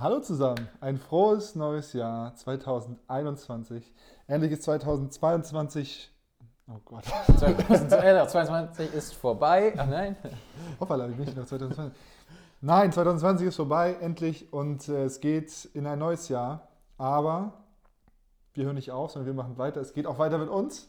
[0.00, 3.92] Hallo zusammen, ein frohes neues Jahr 2021.
[4.28, 6.10] Endlich ist 2022.
[6.68, 7.04] Oh Gott.
[7.38, 9.74] 2022 ist vorbei.
[9.76, 10.16] Ach nein.
[10.80, 12.00] Hoppala, ich bin nicht noch 2020.
[12.62, 14.50] Nein, 2020 ist vorbei, endlich.
[14.54, 16.68] Und äh, es geht in ein neues Jahr.
[16.96, 17.52] Aber
[18.54, 19.82] wir hören nicht auf, sondern wir machen weiter.
[19.82, 20.88] Es geht auch weiter mit uns.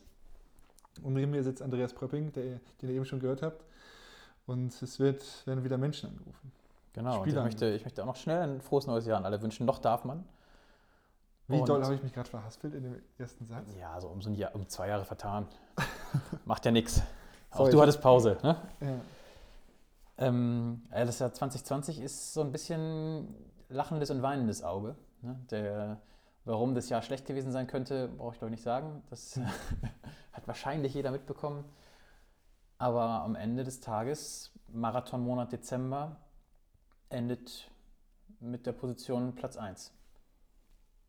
[1.04, 3.66] Und neben mir sitzt Andreas Pröpping, der, den ihr eben schon gehört habt.
[4.46, 6.61] Und es wird, werden wieder Menschen angerufen.
[6.94, 9.42] Genau, und ich möchte, ich möchte auch noch schnell ein frohes neues Jahr an alle
[9.42, 9.66] wünschen.
[9.66, 10.26] Noch darf man.
[11.48, 13.76] Wie Und- doll habe ich mich gerade verhaspelt in dem ersten Satz?
[13.80, 15.48] Ja, so um so ein Jahr, um zwei Jahre vertan.
[16.46, 17.02] Macht ja nichts.
[17.52, 18.38] Auch du hattest Pause.
[18.44, 18.56] Ne?
[18.80, 19.00] Ja.
[20.18, 23.36] Ähm, das Jahr 2020 ist so ein bisschen
[23.70, 24.96] lachendes und weinendes Auge.
[25.22, 25.36] Ne?
[25.50, 25.98] Der,
[26.46, 29.04] warum das Jahr schlecht gewesen sein könnte, brauche ich glaube ich nicht sagen.
[29.10, 29.40] Das
[30.32, 31.66] hat wahrscheinlich jeder mitbekommen.
[32.78, 36.16] Aber am Ende des Tages, Marathonmonat Dezember,
[37.12, 37.70] endet
[38.40, 39.94] mit der Position Platz 1.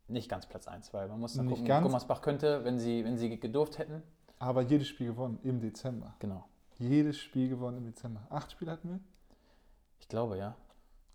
[0.07, 1.85] Nicht ganz Platz 1, weil man muss dann Nicht gucken, ganz?
[1.85, 4.03] Gummersbach könnte, wenn sie, wenn sie gedurft hätten.
[4.39, 6.15] Aber jedes Spiel gewonnen im Dezember.
[6.19, 6.45] Genau.
[6.77, 8.21] Jedes Spiel gewonnen im Dezember.
[8.29, 8.99] Acht Spiele hatten wir?
[9.99, 10.55] Ich glaube, ja.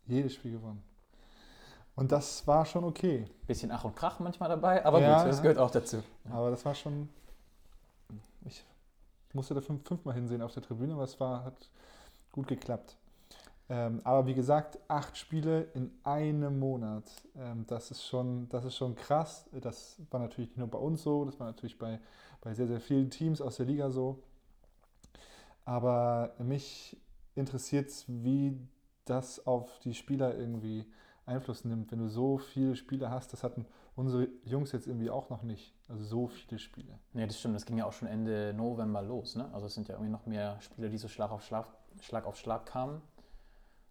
[0.06, 0.82] Jedes Spiel gewonnen.
[1.94, 3.26] Und das war schon okay.
[3.46, 6.02] Bisschen Ach und Krach manchmal dabei, aber Ja, gut, das gehört auch dazu.
[6.30, 7.08] Aber das war schon.
[8.44, 8.64] Ich
[9.34, 11.68] musste da fünf, fünfmal hinsehen auf der Tribüne, aber es war, hat
[12.32, 12.96] gut geklappt.
[13.70, 17.04] Ähm, aber wie gesagt, acht Spiele in einem Monat.
[17.36, 19.48] Ähm, das, ist schon, das ist schon krass.
[19.60, 22.00] Das war natürlich nicht nur bei uns so, das war natürlich bei,
[22.40, 24.22] bei sehr, sehr vielen Teams aus der Liga so.
[25.64, 26.96] Aber mich
[27.34, 28.58] interessiert es, wie
[29.04, 30.86] das auf die Spieler irgendwie
[31.26, 33.34] Einfluss nimmt, wenn du so viele Spiele hast.
[33.34, 35.74] Das hatten unsere Jungs jetzt irgendwie auch noch nicht.
[35.88, 36.98] Also so viele Spiele.
[37.12, 37.54] Nee, das stimmt.
[37.54, 39.36] Das ging ja auch schon Ende November los.
[39.36, 39.48] Ne?
[39.52, 41.66] Also es sind ja irgendwie noch mehr Spieler, die so Schlag auf Schlag,
[42.00, 43.02] Schlag auf Schlag kamen.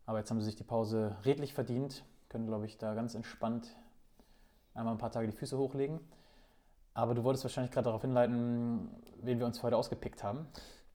[0.08, 2.04] Aber jetzt haben sie sich die Pause redlich verdient.
[2.30, 3.76] Können, glaube ich, da ganz entspannt
[4.74, 6.00] einmal ein paar Tage die Füße hochlegen.
[6.94, 8.90] Aber du wolltest wahrscheinlich gerade darauf hinleiten,
[9.22, 10.48] wen wir uns heute ausgepickt haben,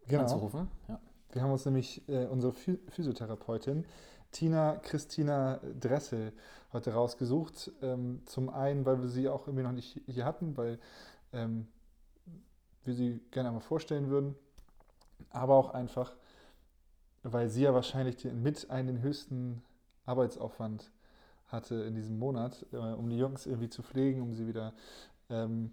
[0.09, 0.23] Genau.
[0.23, 0.69] anzurufen.
[0.89, 0.99] Ja.
[1.31, 3.85] Wir haben uns nämlich äh, unsere Phy Physiotherapeutin
[4.33, 6.33] Tina Christina Dressel
[6.73, 7.71] heute rausgesucht.
[7.83, 10.79] Ähm, zum einen, weil wir sie auch irgendwie noch nicht hier hatten, weil
[11.33, 11.69] ähm,
[12.85, 14.35] wir sie gerne einmal vorstellen würden.
[15.31, 16.13] Aber auch einfach,
[17.23, 19.63] weil sie ja wahrscheinlich den, mit einen den höchsten
[20.07, 20.91] Arbeitsaufwand
[21.49, 24.73] hatte in diesem Monat, äh, um die Jungs irgendwie zu pflegen, um sie wieder
[25.31, 25.73] ähm,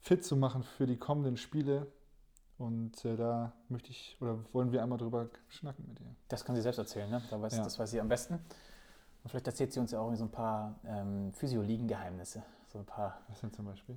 [0.00, 1.86] fit zu machen für die kommenden Spiele.
[2.56, 6.14] Und äh, da möchte ich, oder wollen wir einmal drüber schnacken mit ihr.
[6.28, 7.22] Das kann sie selbst erzählen, ne?
[7.30, 7.62] da weiß, Ja.
[7.64, 8.34] das weiß sie am besten.
[8.34, 12.42] Und vielleicht erzählt sie uns ja auch irgendwie so ein paar ähm, Physio-Ligen-Geheimnisse.
[12.72, 13.96] So ein paar, Was denn zum Beispiel?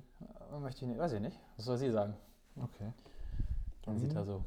[0.52, 1.38] äh, möchte ich nicht, weiß ich nicht.
[1.56, 2.14] Was soll sie sagen?
[2.56, 2.92] Okay.
[3.86, 4.14] Wenn sie Mhm.
[4.14, 4.44] da so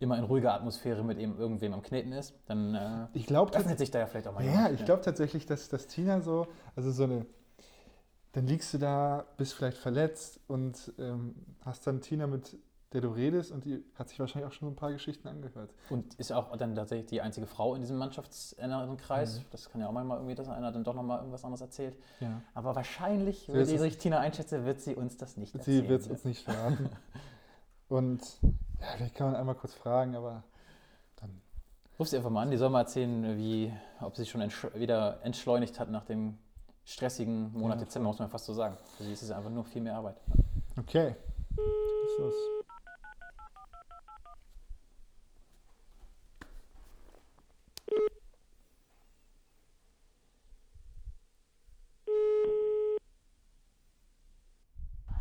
[0.00, 3.78] immer in ruhiger Atmosphäre mit eben irgendwem am Kneten ist, dann äh, Ich glaube öffnet
[3.78, 6.90] sich da ja vielleicht auch mal ja, ich glaube tatsächlich, dass, dass Tina so, also
[6.90, 7.26] so eine,
[8.32, 12.56] dann liegst du da, bist vielleicht verletzt und ähm, hast dann Tina, mit
[12.92, 15.74] der du redest und die hat sich wahrscheinlich auch schon so ein paar Geschichten angehört.
[15.90, 19.40] Und ist auch dann tatsächlich die einzige Frau in diesem mannschaftsengen Kreis.
[19.40, 19.44] Mhm.
[19.50, 21.98] Das kann ja auch manchmal irgendwie, dass einer dann doch nochmal irgendwas anderes erzählt.
[22.20, 22.40] Ja.
[22.54, 25.82] Aber wahrscheinlich, So wenn ich Tina einschätze, wird sie uns das nicht erzählen.
[25.82, 26.88] Sie wird es uns nicht verraten.
[27.88, 28.22] und
[28.80, 30.42] ja, vielleicht kann man einmal kurz fragen, aber
[31.16, 31.40] dann
[31.98, 34.66] Ruf sie einfach mal an, die soll mal erzählen, wie, ob sie sich schon entsch
[34.74, 36.38] wieder entschleunigt hat nach dem
[36.84, 38.76] stressigen Monat Ja, Dezember, muss man fast so sagen.
[38.96, 40.16] Für sie ist es einfach nur viel mehr Arbeit.
[40.78, 41.16] Okay.
[41.56, 42.57] Was ist los?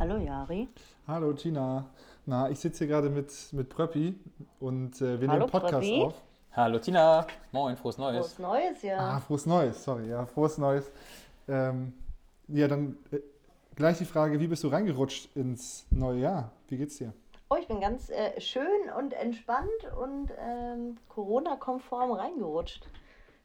[0.07, 0.69] Hallo Jari.
[1.05, 1.85] Hallo Tina.
[2.25, 4.17] Na, ich sitze hier gerade mit, mit Pröppi
[4.61, 6.01] und äh, wir Hallo, nehmen Podcast Pröppi.
[6.01, 6.13] auf.
[6.53, 8.31] Hallo Tina, moin, frohes Neues.
[8.31, 8.97] Frohes Neues, ja.
[8.99, 10.89] Ah, frohes Neues, sorry, ja, frohes Neues.
[11.49, 11.91] Ähm,
[12.47, 13.19] ja, dann äh,
[13.75, 16.51] gleich die Frage, wie bist du reingerutscht ins neue Jahr?
[16.69, 17.11] Wie geht's dir?
[17.49, 22.87] Oh, ich bin ganz äh, schön und entspannt und ähm, Corona-konform reingerutscht.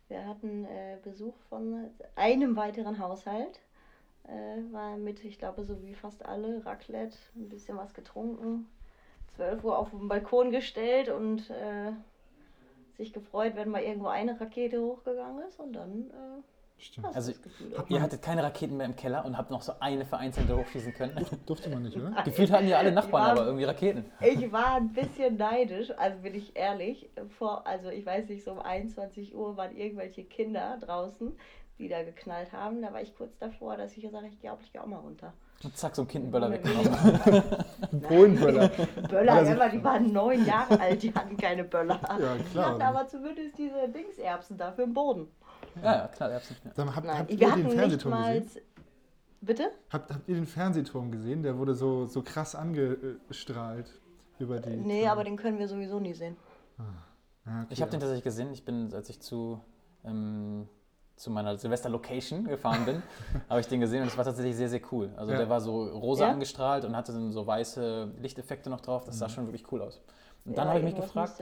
[0.06, 3.59] Wir hatten äh, Besuch von einem weiteren Haushalt.
[4.24, 8.66] Äh, war mit, ich glaube, so wie fast alle, Raclette, ein bisschen was getrunken.
[9.36, 11.92] 12 Uhr auf den Balkon gestellt und äh,
[12.97, 16.42] sich gefreut, wenn mal irgendwo eine Rakete hochgegangen ist und dann äh,
[16.83, 17.15] Stimmt.
[17.15, 17.72] Also, Gefühl.
[17.89, 21.15] Ihr hattet keine Raketen mehr im Keller und habt noch so eine vereinzelte hochschießen können.
[21.47, 22.10] Durfte man nicht, oder?
[22.24, 24.04] Gefühlt hatten ja alle Nachbarn waren- aber irgendwie Raketen.
[24.21, 27.09] Ich war ein bisschen neidisch, also bin ich ehrlich.
[27.39, 31.33] Vor, also ich weiß nicht, so um 21 Uhr waren irgendwelche Kinder draußen,
[31.78, 32.83] die da geknallt haben.
[32.83, 34.98] Da war ich kurz davor, dass ich gesagt habe, ich glaube, ich gehe auch mal
[34.98, 35.33] runter.
[35.65, 36.92] Und zack, so ein Kind einen Böller weggenommen.
[37.92, 38.69] Ein Polenböller.
[39.09, 42.01] Böller, Also- immer, die waren neun Jahre alt, die hatten keine Böller.
[42.03, 42.71] Ja, Die klar.
[42.71, 45.28] hatten aber zumindest diese Dingserbsen da für den Boden.
[45.83, 46.57] Ja, ja, Knallerbsen.
[46.65, 46.71] Ja.
[46.74, 48.41] Dann habt, Nein, habt wir ihr hatten den nicht Fernsehturm mal.
[48.41, 48.63] gesehen?
[49.41, 49.71] Bitte?
[49.91, 51.42] Habt, habt ihr den Fernsehturm gesehen?
[51.45, 53.86] Der wurde so, so krass angestrahlt
[54.39, 54.71] über die.
[54.77, 56.36] Nee, aber den können wir sowieso nie sehen.
[57.47, 58.07] Ja, okay, Ich habe den ja.
[58.07, 58.53] tatsächlich gesehen.
[58.53, 59.60] Ich bin, als ich zu,
[60.04, 60.69] ähm,
[61.16, 63.03] zu meiner Silvester-Location gefahren bin,
[63.48, 65.10] habe ich den gesehen und es war tatsächlich sehr, sehr cool.
[65.16, 65.38] Also Ja.
[65.38, 66.30] der war so rosa Ja?
[66.30, 69.04] angestrahlt und hatte dann so weiße Lichteffekte noch drauf.
[69.04, 69.30] Das sah Mhm.
[69.30, 70.00] schon wirklich cool aus.
[70.44, 71.41] Und dann Ja, habe ich mich gefragt,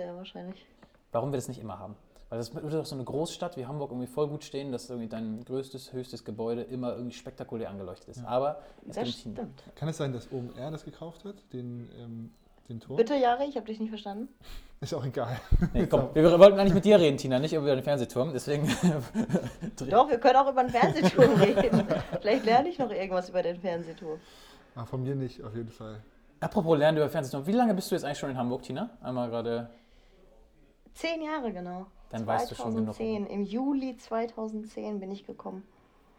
[1.12, 1.96] warum wir das nicht immer haben.
[2.28, 5.08] Weil das würde doch so eine Großstadt wie Hamburg irgendwie voll gut stehen, dass irgendwie
[5.08, 8.24] dein größtes, höchstes Gebäude immer irgendwie spektakulär angeleuchtet ist.
[8.24, 9.40] Aber es Das stimmt.
[9.74, 11.34] Kann es sein, dass OMR das gekauft hat?
[11.52, 12.32] Den, ähm,
[12.70, 12.96] den Turm?
[12.96, 14.28] Bitte, Jari, ich habe dich nicht verstanden.
[14.80, 15.38] Ist auch egal.
[15.74, 18.32] Nee, komm, wir wollten eigentlich mit dir reden, Tina, nicht über den Fernsehturm.
[18.32, 18.66] Deswegen.
[19.90, 21.86] Doch, wir können auch über den Fernsehturm reden.
[22.20, 24.18] Vielleicht lerne ich noch irgendwas über den Fernsehturm.
[24.74, 26.00] Ah, von mir nicht, auf jeden Fall.
[26.40, 27.46] Apropos Lernen über Fernsehturm.
[27.46, 28.88] Wie lange bist du jetzt eigentlich schon in Hamburg, Tina?
[29.02, 29.68] Einmal gerade.
[30.94, 31.86] Zehn Jahre genau.
[32.08, 32.94] Dann weißt du schon genug.
[32.94, 33.26] 2010.
[33.26, 35.62] Im Juli 2010 bin ich gekommen.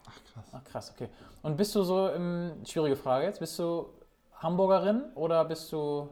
[0.07, 0.45] Ach krass.
[0.51, 1.09] Ach krass, okay.
[1.41, 3.87] Und bist du so, ähm, schwierige Frage jetzt, bist du
[4.35, 6.09] Hamburgerin oder bist du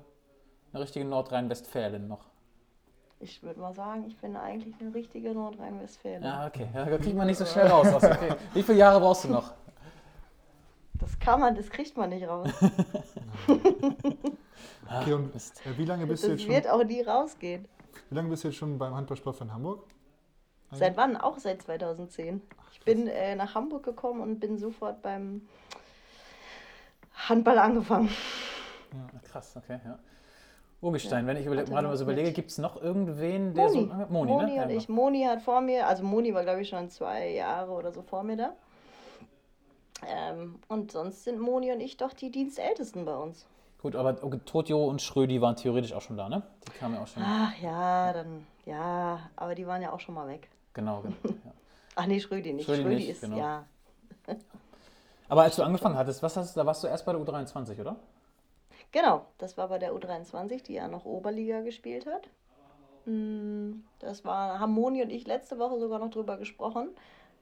[0.71, 2.25] eine richtige Nordrhein-Westfälin noch?
[3.21, 6.23] Ich würde mal sagen, ich bin eigentlich eine richtige Nordrhein-Westfälin.
[6.23, 6.67] Ja, okay.
[6.73, 7.87] Ja, da kriegt man nicht so schnell raus.
[7.87, 8.03] aus.
[8.03, 8.33] Okay.
[8.53, 9.53] Wie viele Jahre brauchst du noch?
[10.93, 12.49] Das kann man, das kriegt man nicht raus.
[14.91, 15.39] Okay, und äh,
[15.77, 16.55] wie lange bist du Das jetzt schon?
[16.55, 17.67] wird auch nie rausgehen.
[18.09, 19.85] Wie lange bist du jetzt schon beim Handballsport von Hamburg?
[20.71, 21.15] Seit wann?
[21.15, 22.41] Auch seit 2010.
[22.71, 25.47] Ich bin äh, nach Hamburg gekommen und bin sofort beim
[27.13, 28.09] Handball angefangen.
[28.93, 29.99] Ja, krass, okay, ja.
[30.81, 33.79] Urgestein, wenn ich überle mal so überlege, gibt es noch irgendwen, der Moni.
[33.81, 34.13] so.
[34.13, 34.63] Moni, Moni, ne?
[34.63, 34.87] und Ja, ich.
[34.87, 38.23] Moni hat vor mir, also Moni war glaube ich schon zwei Jahre oder so vor
[38.23, 38.53] mir da.
[40.07, 43.45] Ähm, und sonst sind Moni und ich doch die Dienstältesten bei uns.
[43.81, 46.43] Gut, aber okay, Totjo und Schrödi waren theoretisch auch schon da, ne?
[46.67, 47.23] Die kamen ja auch schon.
[47.25, 50.49] Ach ja, dann, ja, aber die waren ja auch schon mal weg.
[50.73, 51.15] Genau, genau.
[51.23, 51.51] Ja.
[51.95, 52.65] Ach nee, Schrödi nicht.
[52.65, 53.37] Schrödi Schrödi, nicht, ist, genau.
[53.37, 53.65] ja.
[55.27, 57.97] Aber als du angefangen hattest, was hast, da warst du erst bei der U23, oder?
[58.91, 62.27] Genau, das war bei der U23, die ja noch Oberliga gespielt hat.
[63.05, 66.89] Mm, Das war, haben Moni und ich letzte Woche sogar noch drüber gesprochen,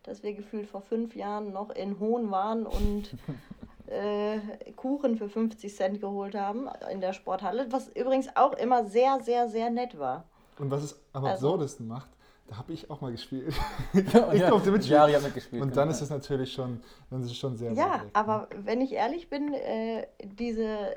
[0.03, 3.09] dass wir gefühlt vor fünf Jahren noch in Hohn waren und
[3.87, 4.39] äh,
[4.75, 9.47] Kuchen für 50 Cent geholt haben in der Sporthalle, was übrigens auch immer sehr, sehr,
[9.49, 10.25] sehr nett war.
[10.59, 12.09] Und was es am Also- absurdesten macht,
[12.47, 13.53] da habe ich auch mal gespielt.
[13.93, 15.09] Ich ja, durfte mitspielen.
[15.09, 15.61] Ja mitgespielt.
[15.61, 15.81] Und genau.
[15.81, 18.93] dann ist es natürlich schon, dann ist es schon sehr Ja, weg, aber wenn ich
[18.93, 20.95] ehrlich bin, äh, diese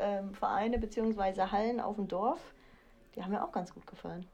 [0.00, 1.42] ähm, Vereine bzw.
[1.50, 2.40] Hallen auf dem Dorf,
[3.14, 4.26] die haben mir auch ganz gut gefallen.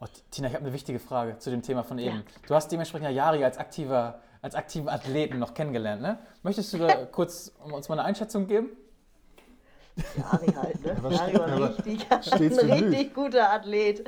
[0.00, 2.16] Oh, Tina, ich habe eine wichtige Frage zu dem Thema von eben.
[2.16, 2.22] Ja.
[2.48, 6.18] Du hast dementsprechend ja Jari als aktiver, als aktiven Athleten noch kennengelernt, ne?
[6.42, 8.70] Möchtest du da kurz uns mal eine Einschätzung geben?
[10.16, 10.92] Jari halt, ne?
[10.98, 14.04] Aber Jari war richtig, ein richtig guter Athlet.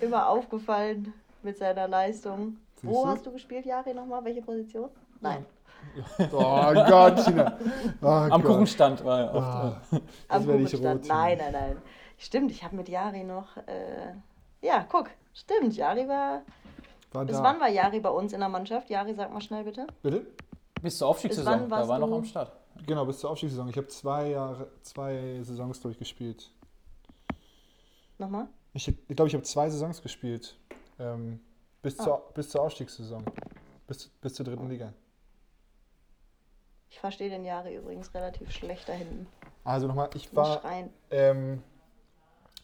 [0.00, 1.12] Immer aufgefallen
[1.42, 2.56] mit seiner Leistung.
[2.82, 4.24] Wo hast du gespielt, Jari, nochmal?
[4.24, 4.90] Welche Position?
[5.20, 5.46] Nein.
[6.32, 7.58] Oh Gott, Tina.
[8.00, 8.44] Oh Am Gott.
[8.52, 9.46] Kuchenstand war er oft.
[9.46, 11.00] Ah, Am das werde ich Kuchenstand.
[11.02, 11.08] rot.
[11.08, 11.76] Nein, nein, nein.
[12.18, 13.56] Stimmt, ich habe mit Jari noch.
[13.58, 14.14] Äh,
[14.62, 15.76] ja, guck, stimmt.
[15.76, 16.42] Jari war.
[17.12, 17.42] War Bis da.
[17.42, 18.88] wann war Jari bei uns in der Mannschaft?
[18.88, 19.86] Jari, sag mal schnell bitte.
[20.02, 20.26] Bitte?
[20.80, 22.52] Bis zur Aufstiegssaison, Bis wann da war noch du- am Start.
[22.86, 23.68] Genau, bis zur Aufstiegssaison.
[23.68, 26.50] Ich habe zwei Jahre, zwei Saisons durchgespielt.
[28.18, 28.48] Nochmal?
[28.72, 30.56] Ich, ich glaube, ich habe zwei Saisons gespielt.
[30.98, 31.40] Ähm,
[31.82, 32.04] bis, Ah.
[32.04, 33.24] zur, bis zur Aufstiegssaison.
[33.86, 34.92] Bis, bis zur dritten Liga.
[36.92, 39.26] Ich verstehe den Jari übrigens relativ schlecht da hinten.
[39.64, 40.60] Also nochmal, ich war
[41.10, 41.62] ähm,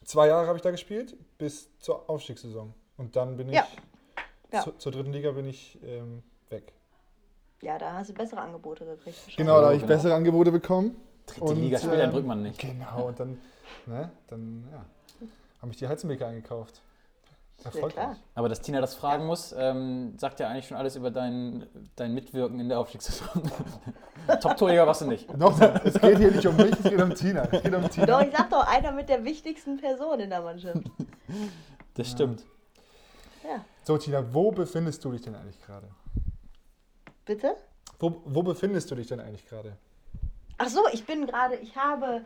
[0.04, 2.74] zwei Jahre habe ich da gespielt, bis zur Aufstiegssaison.
[2.98, 3.66] Und dann bin ich Ja.
[4.52, 4.60] Ja.
[4.60, 6.74] Zu, zur dritten Liga bin ich ähm, weg.
[7.62, 9.18] Ja, da hast du bessere Angebote gekriegt.
[9.36, 9.94] Genau, da habe ich genau.
[9.94, 10.94] bessere Angebote bekommen.
[11.26, 12.58] Dritte Und, Liga spielt, dann ähm, drückt man nicht.
[12.58, 13.40] Genau, und dann,
[13.86, 14.84] ne, dann ja,
[15.62, 16.82] habe ich die Heizmaker eingekauft.
[17.60, 17.92] Ja, Erfolgreich.
[17.92, 18.16] klar.
[18.34, 22.14] Aber dass Tina das fragen muss, ähm, sagt ja eigentlich schon alles über dein, dein
[22.14, 23.50] Mitwirken in der Aufstiegssaison.
[24.40, 25.36] Top-Torjäger warst du nicht.
[25.36, 27.42] Noch, es geht hier nicht um mich, es geht um Tina.
[27.50, 28.06] Es geht um Tina.
[28.06, 30.82] Doch, ich sag doch, einer mit der wichtigsten Person in der Mannschaft.
[31.94, 32.44] Das stimmt.
[33.42, 35.88] Ja, So, Tina, wo befindest du dich denn eigentlich gerade?
[37.24, 37.56] bitte?
[37.98, 39.76] Wo, wo befindest du dich denn eigentlich gerade?
[40.56, 42.22] Ach so, ich bin gerade, ich habe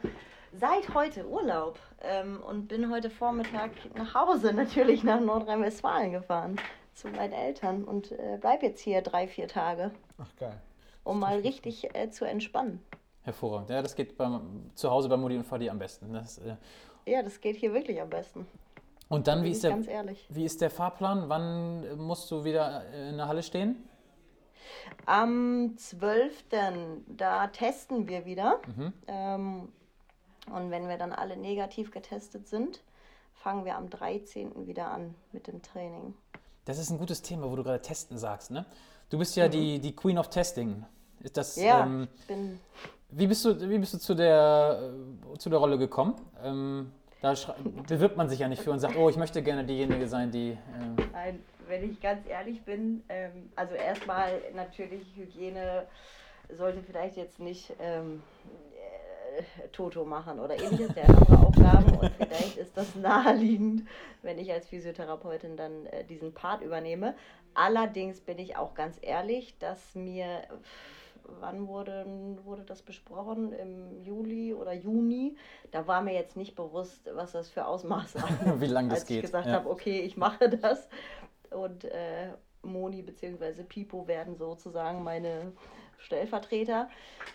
[0.52, 6.56] seit heute Urlaub ähm, und bin heute Vormittag nach Hause, natürlich nach Nordrhein-Westfalen gefahren
[6.94, 10.60] zu meinen Eltern und äh, bleib jetzt hier drei, vier Tage, Ach, geil.
[11.04, 12.82] um mal richtig äh, zu entspannen.
[13.22, 13.70] Hervorragend.
[13.70, 16.12] Ja, das geht beim, zu Hause bei Mutti und Vati am besten.
[16.12, 16.56] Das, äh,
[17.06, 18.46] Ja, das geht hier wirklich am besten.
[19.08, 20.26] und dann, wie ist, der, ganz ehrlich.
[20.28, 21.28] wie ist der Fahrplan?
[21.28, 23.88] Wann musst du wieder äh, in der Halle stehen?
[25.06, 26.44] Am 12.
[27.08, 28.60] da testen wir wieder.
[28.76, 28.92] Mhm.
[29.06, 29.72] Ähm,
[30.50, 32.82] und wenn wir dann alle negativ getestet sind,
[33.34, 34.66] fangen wir am 13.
[34.66, 36.14] wieder an mit dem Training.
[36.64, 38.64] Das ist ein gutes Thema, wo du gerade testen sagst, ne?
[39.10, 39.50] Du bist ja mhm.
[39.50, 40.84] die, die Queen of Testing.
[41.20, 42.58] Ist das, ja, ähm, bin.
[43.10, 44.92] Wie bist du, wie bist du zu, der,
[45.34, 46.14] äh, zu der Rolle gekommen?
[46.42, 47.34] Ähm, da
[47.86, 50.52] bewirbt man sich ja nicht für und sagt, oh, ich möchte gerne diejenige sein, die.
[50.52, 55.86] Äh Nein, wenn ich ganz ehrlich bin, ähm, also erstmal natürlich Hygiene
[56.56, 58.22] sollte vielleicht jetzt nicht ähm,
[59.38, 63.88] äh, Toto machen oder ähnliches, der hat andere Aufgaben und vielleicht ist das naheliegend,
[64.22, 67.14] wenn ich als Physiotherapeutin dann äh, diesen Part übernehme.
[67.54, 70.42] Allerdings bin ich auch ganz ehrlich, dass mir,
[71.40, 72.06] wann wurde,
[72.44, 73.52] wurde das besprochen?
[73.52, 75.36] Im Juli oder Juni?
[75.70, 78.60] Da war mir jetzt nicht bewusst, was das für Ausmaße hat.
[78.60, 79.18] Wie lange das als geht.
[79.18, 79.54] ich gesagt ja.
[79.54, 80.88] habe, okay, ich mache das.
[81.50, 83.64] Und äh, Moni bzw.
[83.64, 85.52] Pipo werden sozusagen meine
[86.02, 86.88] Stellvertreter.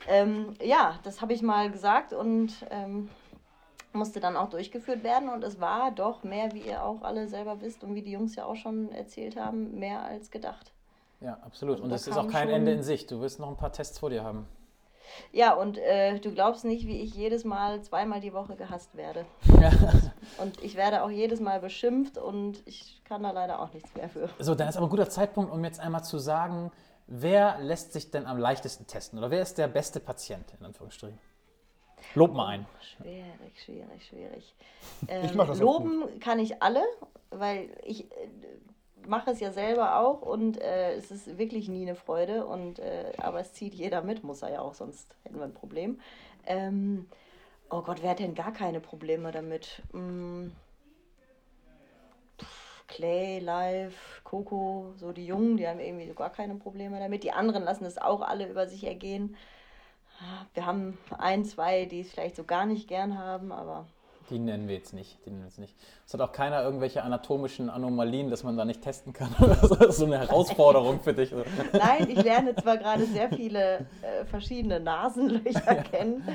[0.08, 3.10] Ähm, ja, das habe ich mal gesagt und ähm,
[3.94, 5.30] musste dann auch durchgeführt werden.
[5.30, 8.36] Und es war doch mehr, wie ihr auch alle selber wisst und wie die Jungs
[8.36, 10.72] ja auch schon erzählt haben, mehr als gedacht.
[11.20, 11.80] Ja, absolut.
[11.80, 13.10] Und es ist auch kein Ende in Sicht.
[13.10, 14.48] Du wirst noch ein paar Tests vor dir haben.
[15.32, 19.26] Ja, und äh, du glaubst nicht, wie ich jedes Mal zweimal die Woche gehasst werde.
[19.60, 19.72] Ja.
[20.38, 24.10] Und ich werde auch jedes Mal beschimpft und ich kann da leider auch nichts mehr
[24.10, 24.30] für.
[24.40, 26.72] So, dann ist aber ein guter Zeitpunkt, um jetzt einmal zu sagen,
[27.08, 31.20] wer lässt sich denn am leichtesten testen oder wer ist der beste Patient in Anführungsstrichen?
[32.14, 32.66] Lob mal ein.
[32.80, 34.56] Schwierig, schwierig, schwierig.
[35.08, 36.84] Ähm, ich das loben kann ich alle,
[37.32, 38.30] weil ich äh,
[39.08, 42.46] mache es ja selber auch und äh, es ist wirklich nie eine Freude.
[42.46, 45.54] Und, äh, aber es zieht jeder mit, muss er ja auch, sonst hätten wir ein
[45.54, 46.00] Problem.
[46.46, 47.08] Ähm,
[47.70, 49.82] oh Gott, wer hat denn gar keine Probleme damit?
[49.92, 50.52] Hm.
[52.88, 57.24] Clay, Live, Coco, so die Jungen, die haben irgendwie gar keine Probleme damit.
[57.24, 59.36] Die anderen lassen es auch alle über sich ergehen.
[60.54, 63.86] Wir haben ein, zwei, die es vielleicht so gar nicht gern haben, aber.
[64.30, 65.20] Die nennen wir jetzt nicht.
[65.26, 65.76] Die nennen wir jetzt nicht.
[66.06, 69.34] Es hat auch keiner irgendwelche anatomischen Anomalien, dass man da nicht testen kann.
[69.40, 71.34] das ist so eine Herausforderung für dich.
[71.72, 75.84] Nein, ich lerne zwar gerade sehr viele äh, verschiedene Nasenlöcher ja.
[75.84, 76.28] kennen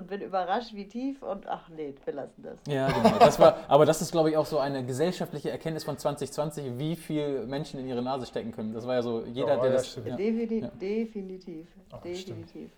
[0.00, 2.58] und bin überrascht, wie tief und ach nee, wir lassen das.
[2.66, 3.18] Ja, genau.
[3.18, 6.96] Das war, aber das ist, glaube ich, auch so eine gesellschaftliche Erkenntnis von 2020, wie
[6.96, 8.72] viel Menschen in ihre Nase stecken können.
[8.72, 9.94] Das war ja so, jeder, oh, der ja, das.
[9.96, 10.16] Ja.
[10.16, 10.68] Defini ja.
[10.68, 11.66] Definitiv.
[11.92, 12.70] Oh, definitiv.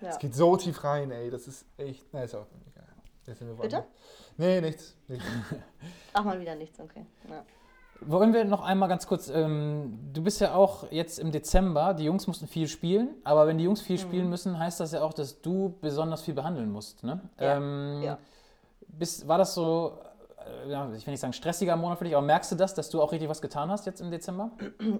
[0.00, 1.30] Es geht so tief rein, ey.
[1.30, 2.04] Das ist echt.
[2.12, 3.56] Na, ist auch egal.
[3.62, 3.84] Bitte?
[4.36, 4.94] Nee, nichts.
[5.08, 5.24] nichts.
[6.12, 7.06] Ach, mal wieder nichts, okay.
[7.28, 7.42] Ja.
[8.00, 12.04] Wollen wir noch einmal ganz kurz, ähm, du bist ja auch jetzt im Dezember, die
[12.04, 14.00] Jungs mussten viel spielen, aber wenn die Jungs viel mhm.
[14.00, 17.04] spielen müssen, heißt das ja auch, dass du besonders viel behandeln musst.
[17.04, 17.20] Ne?
[17.40, 17.56] Ja.
[17.56, 18.18] Ähm, ja.
[18.88, 19.98] Bist, war das so,
[20.64, 22.90] äh, ja, ich will nicht sagen stressiger Monat für dich, aber merkst du das, dass
[22.90, 24.50] du auch richtig was getan hast jetzt im Dezember?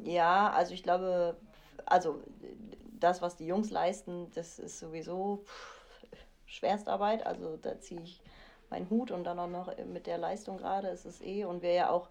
[0.05, 1.37] Ja, also ich glaube,
[1.85, 2.21] also
[2.99, 5.45] das, was die Jungs leisten, das ist sowieso
[6.47, 8.21] Schwerstarbeit, also da ziehe ich
[8.71, 11.73] meinen Hut und dann auch noch mit der Leistung gerade ist es eh und wir
[11.73, 12.09] ja auch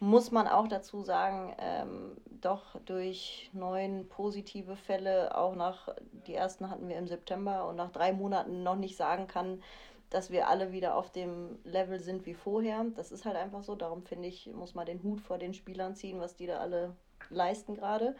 [0.00, 5.88] muss man auch dazu sagen, ähm, doch durch neun positive Fälle, auch nach,
[6.26, 9.62] die ersten hatten wir im September und nach drei Monaten noch nicht sagen kann,
[10.10, 12.86] dass wir alle wieder auf dem Level sind wie vorher.
[12.96, 13.74] Das ist halt einfach so.
[13.74, 16.94] Darum finde ich, muss man den Hut vor den Spielern ziehen, was die da alle
[17.28, 18.16] leisten gerade.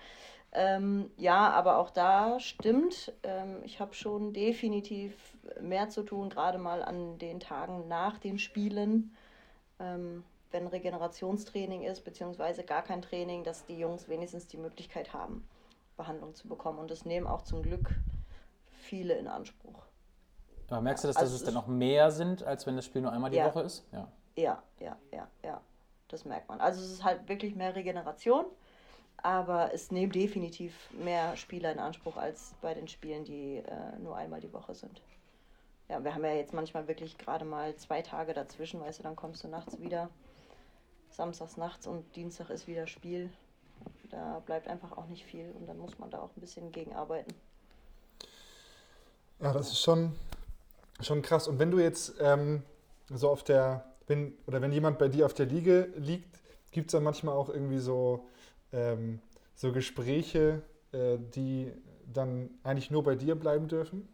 [0.52, 6.58] Ähm, ja, aber auch da stimmt, ähm, ich habe schon definitiv mehr zu tun, gerade
[6.58, 9.14] mal an den Tagen nach den Spielen.
[9.78, 15.46] Ähm, wenn Regenerationstraining ist, beziehungsweise gar kein Training, dass die Jungs wenigstens die Möglichkeit haben,
[15.96, 16.78] Behandlung zu bekommen.
[16.78, 17.90] Und das nehmen auch zum Glück
[18.70, 19.84] viele in Anspruch.
[20.70, 23.02] Aber merkst du, dass, also dass es dann noch mehr sind, als wenn das Spiel
[23.02, 23.46] nur einmal die ja.
[23.46, 23.86] Woche ist?
[23.92, 24.08] Ja.
[24.36, 25.60] ja, ja, ja, ja.
[26.08, 26.60] Das merkt man.
[26.60, 28.46] Also es ist halt wirklich mehr Regeneration,
[29.18, 34.16] aber es nehmen definitiv mehr Spieler in Anspruch als bei den Spielen, die äh, nur
[34.16, 35.02] einmal die Woche sind.
[35.88, 39.16] Ja, wir haben ja jetzt manchmal wirklich gerade mal zwei Tage dazwischen, weißt du, dann
[39.16, 40.10] kommst du nachts wieder
[41.10, 43.30] samstags nachts und Dienstag ist wieder Spiel.
[44.10, 47.34] Da bleibt einfach auch nicht viel und dann muss man da auch ein bisschen gegenarbeiten.
[49.40, 50.12] Ja, das ist schon,
[51.00, 51.46] schon krass.
[51.46, 52.62] Und wenn du jetzt ähm,
[53.08, 56.40] so auf der, wenn, oder wenn jemand bei dir auf der Liege liegt,
[56.72, 58.26] gibt es dann manchmal auch irgendwie so,
[58.72, 59.20] ähm,
[59.54, 60.62] so Gespräche,
[60.92, 61.72] äh, die
[62.12, 64.08] dann eigentlich nur bei dir bleiben dürfen?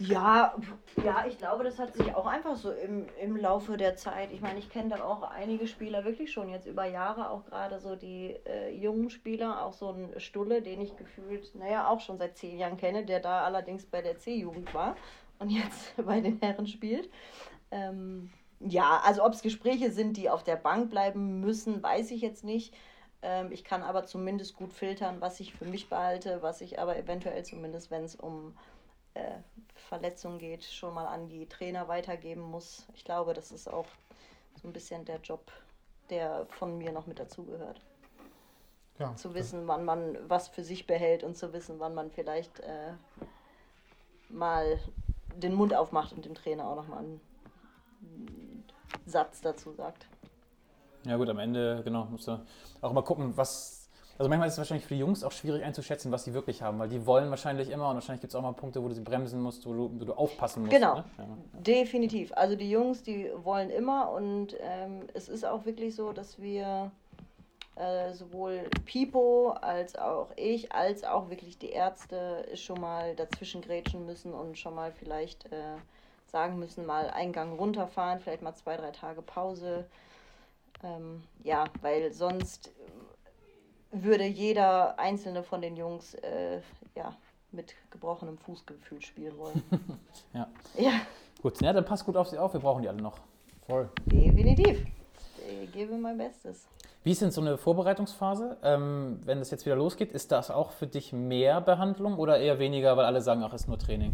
[0.00, 0.54] Ja,
[1.02, 4.30] ja, ich glaube, das hat sich auch einfach so im, im Laufe der Zeit.
[4.32, 7.80] Ich meine, ich kenne da auch einige Spieler wirklich schon jetzt über Jahre, auch gerade
[7.80, 12.16] so die äh, jungen Spieler, auch so ein Stulle, den ich gefühlt, naja, auch schon
[12.16, 14.96] seit zehn Jahren kenne, der da allerdings bei der C-Jugend war
[15.40, 17.10] und jetzt bei den Herren spielt.
[17.72, 22.20] Ähm, ja, also ob es Gespräche sind, die auf der Bank bleiben müssen, weiß ich
[22.20, 22.72] jetzt nicht.
[23.22, 26.96] Ähm, ich kann aber zumindest gut filtern, was ich für mich behalte, was ich aber
[26.96, 28.54] eventuell zumindest, wenn es um
[29.14, 29.38] äh,
[29.88, 32.86] Verletzung geht, schon mal an die Trainer weitergeben muss.
[32.94, 33.86] Ich glaube, das ist auch
[34.60, 35.50] so ein bisschen der Job,
[36.10, 37.80] der von mir noch mit dazugehört.
[38.98, 42.58] Ja, Zu wissen, wann man was für sich behält und zu wissen, wann man vielleicht
[42.60, 42.94] äh,
[44.28, 44.80] mal
[45.36, 47.20] den Mund aufmacht und dem Trainer auch nochmal einen
[49.06, 50.06] Satz dazu sagt.
[51.04, 52.44] Ja gut, am Ende, genau, musst du
[52.80, 53.77] auch mal gucken, was.
[54.18, 56.80] Also manchmal ist es wahrscheinlich für die Jungs auch schwierig einzuschätzen, was sie wirklich haben,
[56.80, 59.00] weil die wollen wahrscheinlich immer und wahrscheinlich gibt es auch mal Punkte, wo du sie
[59.00, 60.72] bremsen musst, wo du, wo du aufpassen musst.
[60.72, 60.96] Genau.
[60.96, 61.04] Ne?
[61.18, 61.24] Ja.
[61.60, 62.32] Definitiv.
[62.34, 66.90] Also die Jungs, die wollen immer und ähm, es ist auch wirklich so, dass wir
[67.76, 74.04] äh, sowohl Pipo als auch ich, als auch wirklich die Ärzte schon mal dazwischen grätschen
[74.04, 75.76] müssen und schon mal vielleicht äh,
[76.26, 79.86] sagen müssen, mal einen Gang runterfahren, vielleicht mal zwei, drei Tage Pause.
[80.82, 82.72] Ähm, ja, weil sonst
[83.92, 86.60] würde jeder einzelne von den Jungs äh,
[86.94, 87.14] ja,
[87.52, 89.62] mit gebrochenem Fußgefühl spielen wollen.
[90.34, 90.46] Ja.
[90.76, 90.92] ja,
[91.40, 93.18] Gut, ja, dann passt gut auf sie auf, wir brauchen die alle noch.
[93.66, 93.88] voll.
[94.06, 94.84] definitiv.
[95.62, 96.68] Ich gebe mein Bestes.
[97.04, 98.58] Wie ist denn so eine Vorbereitungsphase?
[98.62, 102.58] Ähm, wenn es jetzt wieder losgeht, ist das auch für dich mehr Behandlung oder eher
[102.58, 104.12] weniger, weil alle sagen, ach, ist nur Training?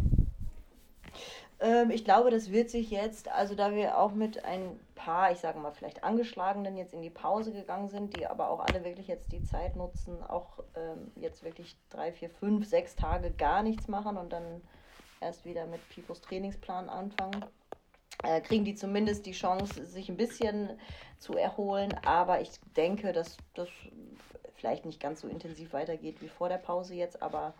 [1.64, 5.38] Ähm, ich glaube, das wird sich jetzt, also da wir auch mit ein paar, ich
[5.38, 9.08] sage mal, vielleicht Angeschlagenen jetzt in die Pause gegangen sind, die aber auch alle wirklich
[9.08, 13.88] jetzt die Zeit nutzen, auch ähm, jetzt wirklich drei, vier, fünf, sechs Tage gar nichts
[13.88, 14.60] machen und dann
[15.20, 17.42] erst wieder mit Pipos Trainingsplan anfangen.
[18.24, 20.78] Äh, kriegen die zumindest die Chance, sich ein bisschen
[21.18, 21.94] zu erholen.
[22.04, 23.70] Aber ich denke, dass das
[24.56, 27.54] vielleicht nicht ganz so intensiv weitergeht wie vor der Pause jetzt, aber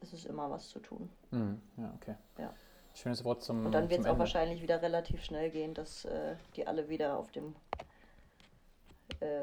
[0.00, 1.10] es ist immer was zu tun.
[1.30, 2.14] Hm, ja, okay.
[2.38, 2.54] Ja.
[2.94, 6.36] Schönes Wort zum Und dann wird es auch wahrscheinlich wieder relativ schnell gehen, dass äh,
[6.54, 7.54] die alle wieder auf dem
[9.20, 9.42] äh,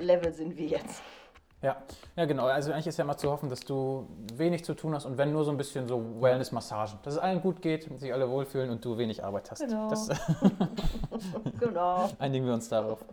[0.00, 1.02] Level sind wie jetzt.
[1.62, 1.76] Ja,
[2.14, 2.46] ja, genau.
[2.46, 5.32] Also eigentlich ist ja immer zu hoffen, dass du wenig zu tun hast und wenn
[5.32, 8.84] nur so ein bisschen so Wellness-Massagen, dass es allen gut geht, sich alle wohlfühlen und
[8.84, 9.60] du wenig Arbeit hast.
[9.60, 9.90] Genau.
[9.90, 10.08] Das
[11.60, 12.08] genau.
[12.18, 13.04] einigen wir uns darauf.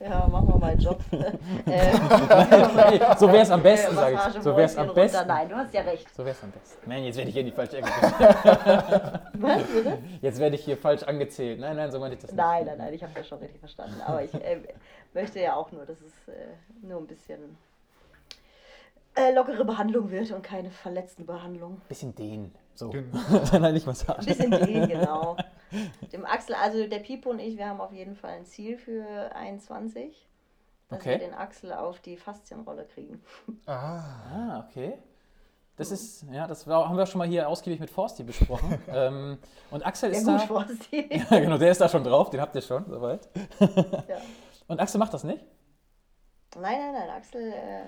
[0.00, 1.00] Ja, machen wir mal einen Job.
[1.66, 1.92] äh,
[3.18, 4.18] so wäre es am besten, äh, sage ich.
[4.18, 5.02] Massage So wäre es am Mäuschen runter.
[5.02, 5.26] besten.
[5.26, 6.14] Nein, du hast ja recht.
[6.14, 6.88] So wäre es am besten.
[6.88, 7.88] Nein, jetzt werde ich hier in die falsche Ecke.
[9.34, 9.98] Was, bitte?
[10.20, 11.58] Jetzt werde ich hier falsch angezählt.
[11.58, 12.38] Nein, nein, so meinte ich das nicht.
[12.38, 14.00] Nein, nein, nein, ich habe das schon richtig verstanden.
[14.06, 14.60] Aber ich äh,
[15.14, 16.32] möchte ja auch nur, dass es äh,
[16.82, 17.56] nur ein bisschen
[19.16, 21.80] äh, lockere Behandlung wird und keine verletzten Behandlung.
[21.88, 22.54] Bisschen dehnen.
[22.78, 22.90] So.
[22.90, 23.10] Gen-
[23.60, 24.20] Nein, nicht Massage.
[24.20, 25.36] Ein bisschen gehen, genau.
[26.12, 29.04] Dem Axel, also der Pipo und ich, wir haben auf jeden Fall ein Ziel für
[29.34, 30.28] 21,
[30.88, 31.10] dass Okay.
[31.10, 33.20] wir den Axel auf die Faszienrolle kriegen.
[33.66, 33.98] Ah,
[34.32, 34.96] Ah, okay.
[35.76, 38.80] Das ist, ja, das war, haben wir schon mal hier ausgiebig mit Forsti besprochen.
[38.88, 39.38] ähm,
[39.70, 40.38] und Axel Ja ist gut, da.
[40.46, 41.08] Forsti.
[41.30, 43.28] Ja, genau, der ist da schon drauf, den habt ihr schon, soweit.
[43.60, 44.18] ja.
[44.68, 45.44] Und Axel macht das nicht?
[46.56, 47.82] Nein, nein, nein, Axel äh,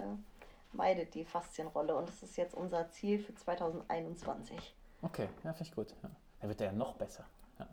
[0.73, 4.77] meidet die Faszienrolle und das ist jetzt unser Ziel für 2021.
[5.03, 5.95] Okay, ja, finde ich gut.
[6.03, 6.11] Ja.
[6.41, 7.25] Dann wird der ja noch besser.
[7.59, 7.67] Ja.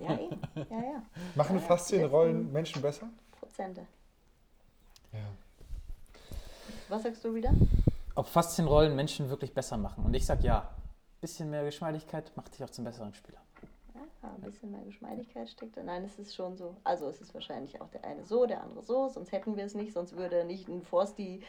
[0.00, 0.40] Ja, eben.
[0.54, 1.02] Ja, ja.
[1.34, 3.08] machen Ja, Faszienrollen Menschen besser?
[3.38, 3.86] Prozente.
[5.12, 5.20] Ja.
[6.88, 7.52] Was sagst du wieder?
[8.14, 10.04] Ob Faszienrollen Menschen wirklich besser machen?
[10.04, 10.68] Und ich sag ja.
[11.20, 13.38] Bisschen mehr Geschmeidigkeit macht dich auch zum besseren Spieler.
[13.94, 15.84] Ja, ein bisschen mehr Geschmeidigkeit steckt da.
[15.84, 16.76] Nein, es ist schon so.
[16.82, 19.76] Also es ist wahrscheinlich auch der eine so, der andere so, sonst hätten wir es
[19.76, 21.40] nicht, sonst würde nicht ein Forsti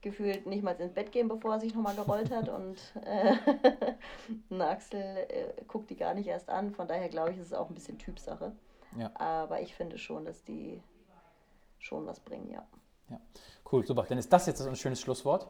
[0.00, 3.34] gefühlt nicht mal ins Bett gehen, bevor er sich nochmal gerollt hat und äh,
[4.62, 6.72] Axel äh, guckt die gar nicht erst an.
[6.72, 8.52] Von daher glaube ich, ist es auch ein bisschen Typsache.
[8.96, 9.10] Ja.
[9.14, 10.80] Aber ich finde schon, dass die
[11.78, 12.66] schon was bringen, ja.
[13.70, 14.04] Cool, super.
[14.08, 15.48] Dann ist das jetzt ein schönes Schlusswort.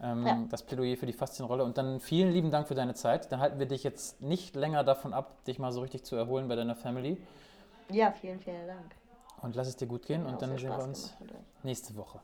[0.00, 0.44] Ähm, Ja.
[0.50, 1.64] Das Plädoyer für die Faszienrolle.
[1.64, 3.30] Und dann vielen lieben Dank für deine Zeit.
[3.30, 6.48] Dann halten wir dich jetzt nicht länger davon ab, dich mal so richtig zu erholen
[6.48, 7.20] bei deiner Family.
[7.90, 8.94] Ja, vielen, vielen Dank.
[9.42, 10.24] Und lass es dir gut gehen.
[10.26, 11.14] Und dann sehen wir uns
[11.62, 12.20] nächste Woche.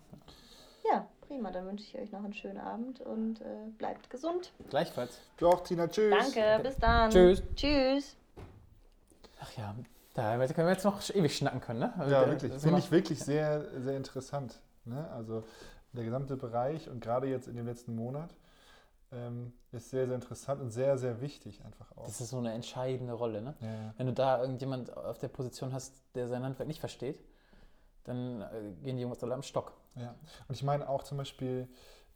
[0.90, 1.50] Ja, prima.
[1.50, 3.44] Dann wünsche ich euch noch einen schönen Abend und äh,
[3.76, 4.52] bleibt gesund.
[4.70, 5.20] Gleichfalls.
[5.36, 5.86] Du auch, Tina.
[5.86, 6.14] Tschüss.
[6.18, 7.10] Danke, bis dann.
[7.10, 7.42] Tschüss.
[7.54, 8.16] Tschüss.
[9.40, 9.74] Ach ja,
[10.14, 11.92] da können wir jetzt noch ewig schnacken können, ne?
[11.96, 12.52] Also Ja, der- wirklich.
[12.52, 14.58] das Finde ich wirklich sehr, sehr interessant.
[14.84, 15.08] Ne?
[15.12, 15.44] Also
[15.92, 18.34] der gesamte Bereich und gerade jetzt in dem letzten Monat
[19.12, 22.06] ähm, ist sehr, sehr interessant und sehr, sehr wichtig einfach auch.
[22.06, 23.54] Das ist so eine entscheidende Rolle, ne?
[23.60, 23.94] ja, ja.
[23.96, 27.20] Wenn du da irgendjemand auf der Position hast, der sein Handwerk nicht versteht,
[28.04, 28.46] dann äh,
[28.82, 29.72] gehen die Jungs alle am Stock.
[29.96, 30.14] Ja,
[30.48, 31.68] und ich meine auch zum Beispiel,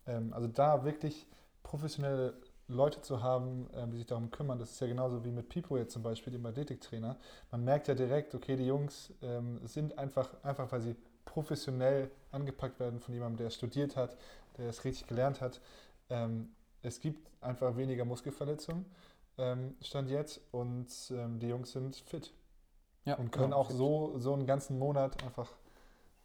[0.07, 1.27] ähm, also da wirklich
[1.63, 2.35] professionelle
[2.69, 5.77] Leute zu haben, ähm, die sich darum kümmern, das ist ja genauso wie mit Pipo
[5.77, 7.17] jetzt zum Beispiel, dem Athletiktrainer.
[7.51, 12.81] Man merkt ja direkt, okay, die Jungs ähm, sind einfach, einfach, weil sie professionell angepackt
[12.81, 14.17] werden von jemandem, der es studiert hat,
[14.59, 15.61] der es richtig gelernt hat.
[16.11, 16.51] Ähm,
[16.83, 18.87] es gibt einfach weniger Muskelverletzungen,
[19.39, 22.33] ähm, Stand jetzt, und ähm, die Jungs sind fit
[23.05, 25.53] Ja, und können auch so, so einen ganzen Monat einfach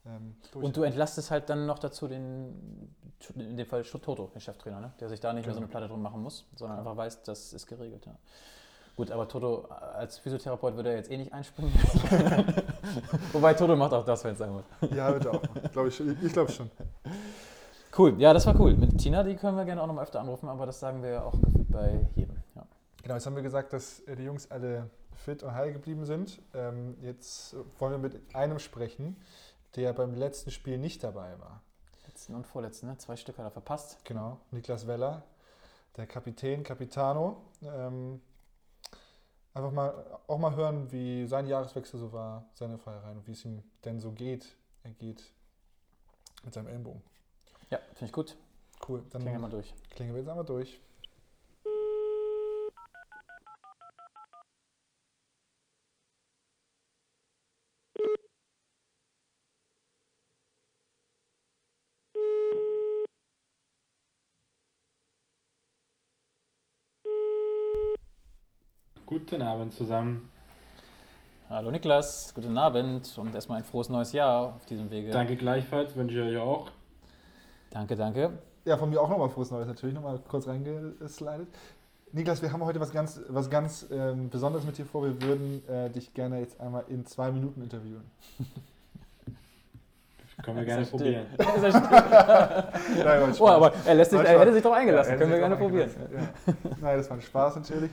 [0.07, 2.95] ähm, Und du entlastest halt dann noch dazu den,
[3.35, 4.93] in dem Fall Toto, den Cheftrainer, ne?
[4.99, 7.53] der sich da nicht mehr so eine Platte drum machen muss, sondern einfach weiß, das
[7.53, 8.05] ist geregelt.
[8.05, 8.15] Ja.
[8.95, 11.71] Gut, aber Toto als Physiotherapeut würde er jetzt eh nicht einspringen.
[13.31, 14.63] Wobei Toto macht auch das, wenn es sein muss.
[14.91, 15.41] Ja, bitte auch.
[15.71, 16.71] Glaube ich, ich glaube schon.
[17.95, 18.75] Cool, ja, das war cool.
[18.75, 21.09] Mit Tina, die können wir gerne auch noch mal öfter anrufen, aber das sagen wir
[21.09, 21.35] ja auch
[21.69, 22.37] bei jedem.
[22.55, 22.63] Ja.
[23.03, 26.39] Genau, jetzt haben wir gesagt, dass äh, die Jungs alle fit und heil geblieben sind.
[26.53, 29.15] Ähm, jetzt wollen wir mit einem sprechen,
[29.77, 31.61] der beim letzten Spiel nicht dabei war.
[32.07, 32.97] Letzten und vorletzten, ne?
[32.97, 34.03] zwei Stück hat er verpasst.
[34.03, 35.23] Genau, Niklas Weller,
[35.95, 37.43] der Kapitän, Capitano.
[37.61, 38.19] Ähm,
[39.53, 43.45] einfach mal auch mal hören, wie sein Jahreswechsel so war, seine Feiereien und wie es
[43.45, 44.55] ihm denn so geht.
[44.83, 45.23] Er geht
[46.43, 47.03] mit seinem Ellenbogen.
[47.69, 48.35] Ja, finde ich gut.
[48.87, 49.73] Cool, dann Klingen wir mal durch.
[49.91, 50.79] klingen wir jetzt einmal durch.
[69.29, 70.29] Guten Abend zusammen.
[71.49, 75.11] Hallo Niklas, guten Abend und erstmal ein frohes neues Jahr auf diesem Wege.
[75.11, 76.71] Danke gleichfalls, wünsche ich euch auch.
[77.69, 78.39] Danke, danke.
[78.63, 81.49] Ja, von mir auch nochmal frohes Neues natürlich, nochmal kurz reingeslidet.
[82.13, 85.03] Niklas, wir haben heute was ganz, was ganz ähm, Besonderes mit dir vor.
[85.03, 88.09] Wir würden äh, dich gerne jetzt einmal in zwei Minuten interviewen.
[90.41, 91.25] Können wir gerne er probieren.
[91.37, 92.73] er?
[93.03, 94.41] Nein, oh, aber er, lässt sich, War er Spaß.
[94.41, 95.11] hätte sich doch eingelassen.
[95.11, 95.89] Ja, Können wir gerne probieren.
[96.13, 96.53] Ja.
[96.79, 97.91] Nein, das war ein Spaß natürlich.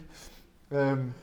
[0.70, 1.14] Ähm,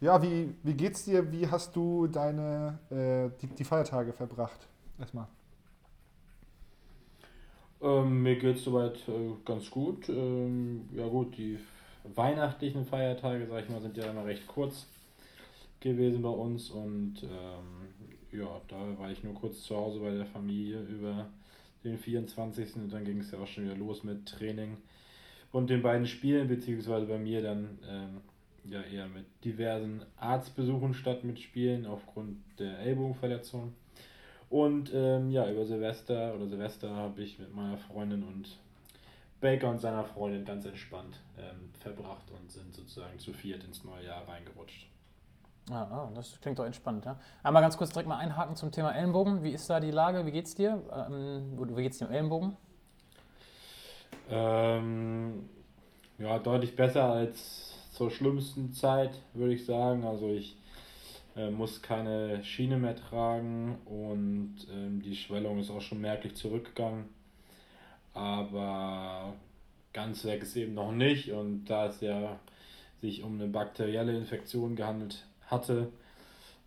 [0.00, 1.30] ja, wie, wie geht's dir?
[1.30, 4.66] Wie hast du deine äh, die, die Feiertage verbracht?
[4.98, 5.26] Erstmal.
[7.82, 10.08] Ähm, mir geht es soweit äh, ganz gut.
[10.08, 11.58] Ähm, ja gut, die
[12.14, 14.86] weihnachtlichen Feiertage, sag ich mal, sind ja immer recht kurz
[15.80, 20.26] gewesen bei uns und ähm, ja, da war ich nur kurz zu Hause bei der
[20.26, 21.26] Familie über
[21.84, 22.76] den 24.
[22.76, 24.76] und dann ging es ja auch schon wieder los mit Training
[25.52, 28.20] und den beiden Spielen, beziehungsweise bei mir dann ähm,
[28.64, 33.74] ja eher mit diversen Arztbesuchen statt mit Spielen aufgrund der Ellbogenverletzung.
[34.48, 38.58] Und ähm, ja, über Silvester oder Silvester habe ich mit meiner Freundin und
[39.40, 44.04] Baker und seiner Freundin ganz entspannt ähm, verbracht und sind sozusagen zu viert ins neue
[44.04, 44.88] Jahr reingerutscht.
[45.70, 47.18] Ah, ah, das klingt doch entspannt, ja.
[47.44, 49.44] Einmal ganz kurz direkt mal einhaken zum Thema Ellenbogen.
[49.44, 50.26] Wie ist da die Lage?
[50.26, 50.82] Wie geht's dir?
[50.92, 52.56] Ähm, wie geht's dir im Ellenbogen?
[54.28, 55.48] Ähm,
[56.18, 57.69] ja, deutlich besser als
[58.00, 60.04] zur schlimmsten Zeit, würde ich sagen.
[60.04, 60.56] Also ich
[61.36, 67.04] äh, muss keine Schiene mehr tragen und ähm, die Schwellung ist auch schon merklich zurückgegangen.
[68.14, 69.34] Aber
[69.92, 72.40] ganz weg ist eben noch nicht und da es ja
[73.02, 75.92] sich um eine bakterielle Infektion gehandelt hatte,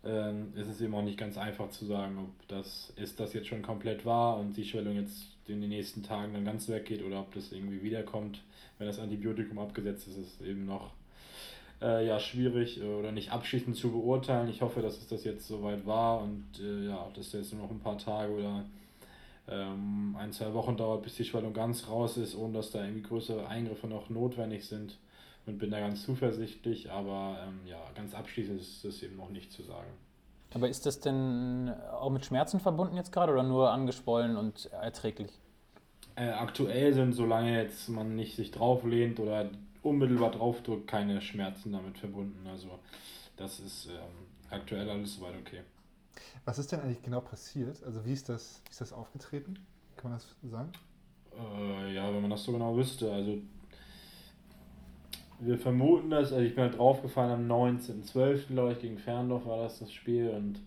[0.04, 3.48] ähm, ist es eben auch nicht ganz einfach zu sagen, ob das ist das jetzt
[3.48, 7.18] schon komplett war und die Schwellung jetzt in den nächsten Tagen dann ganz weggeht oder
[7.18, 8.40] ob das irgendwie wiederkommt.
[8.78, 10.92] Wenn das Antibiotikum abgesetzt ist, ist es eben noch
[11.82, 14.48] äh, ja, schwierig äh, oder nicht abschließend zu beurteilen.
[14.48, 17.62] Ich hoffe, dass es das jetzt soweit war und äh, ja, dass das jetzt nur
[17.62, 18.64] noch ein paar Tage oder
[19.48, 23.02] ähm, ein, zwei Wochen dauert, bis die Schwellung ganz raus ist, ohne dass da irgendwie
[23.02, 24.98] größere Eingriffe noch notwendig sind.
[25.46, 29.52] Und bin da ganz zuversichtlich, aber ähm, ja, ganz abschließend ist es eben noch nicht
[29.52, 29.90] zu sagen.
[30.54, 35.30] Aber ist das denn auch mit Schmerzen verbunden jetzt gerade oder nur angeschwollen und erträglich?
[36.16, 39.50] Äh, aktuell sind, solange jetzt man nicht sich drauflehnt oder
[39.84, 42.46] unmittelbar draufdrückt, keine Schmerzen damit verbunden.
[42.46, 42.78] Also
[43.36, 45.60] das ist ähm, aktuell alles soweit okay.
[46.44, 47.82] Was ist denn eigentlich genau passiert?
[47.84, 49.58] Also wie ist das, wie ist das aufgetreten?
[49.96, 50.72] Kann man das sagen?
[51.36, 53.12] Äh, ja, wenn man das so genau wüsste.
[53.12, 53.38] Also
[55.40, 58.48] wir vermuten das, also ich bin halt draufgefallen am 19.12.
[58.48, 60.60] glaube ich, gegen Ferndorf war das das Spiel und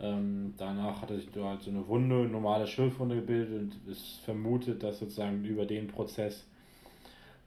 [0.00, 4.20] ähm, danach hatte sich da halt so eine Wunde, eine normale Schürfwunde gebildet und es
[4.24, 6.46] vermutet, dass sozusagen über den Prozess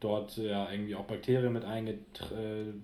[0.01, 2.81] dort ja irgendwie auch Bakterien mit eingedrungen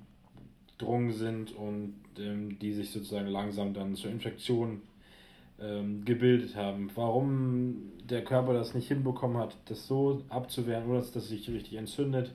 [1.11, 4.81] sind und ähm, die sich sozusagen langsam dann zur Infektion
[5.59, 6.89] ähm, gebildet haben.
[6.95, 11.75] Warum der Körper das nicht hinbekommen hat, das so abzuwehren, oder dass das sich richtig
[11.75, 12.31] entzündet,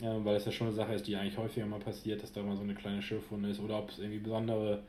[0.00, 2.42] äh, weil es ja schon eine Sache ist, die eigentlich häufiger mal passiert, dass da
[2.42, 4.82] mal so eine kleine Schürfwunde ist, oder ob es irgendwie besondere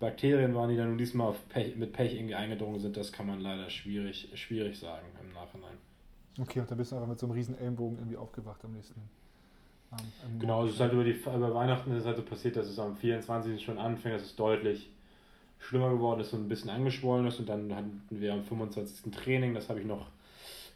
[0.00, 3.40] Bakterien waren, die dann nur diesmal Pech, mit Pech irgendwie eingedrungen sind, das kann man
[3.40, 5.76] leider schwierig, schwierig sagen im Nachhinein.
[6.38, 9.00] Okay, und dann bist du einfach mit so einem riesen Ellenbogen irgendwie aufgewacht am nächsten
[10.22, 12.78] am Genau, es ist halt über, die, über Weihnachten ist halt so passiert, dass es
[12.78, 13.62] am 24.
[13.62, 14.90] schon anfängt, dass es deutlich
[15.58, 17.38] schlimmer geworden ist und ein bisschen angeschwollen ist.
[17.38, 19.12] Und dann hatten wir am 25.
[19.12, 20.06] Training, das habe ich noch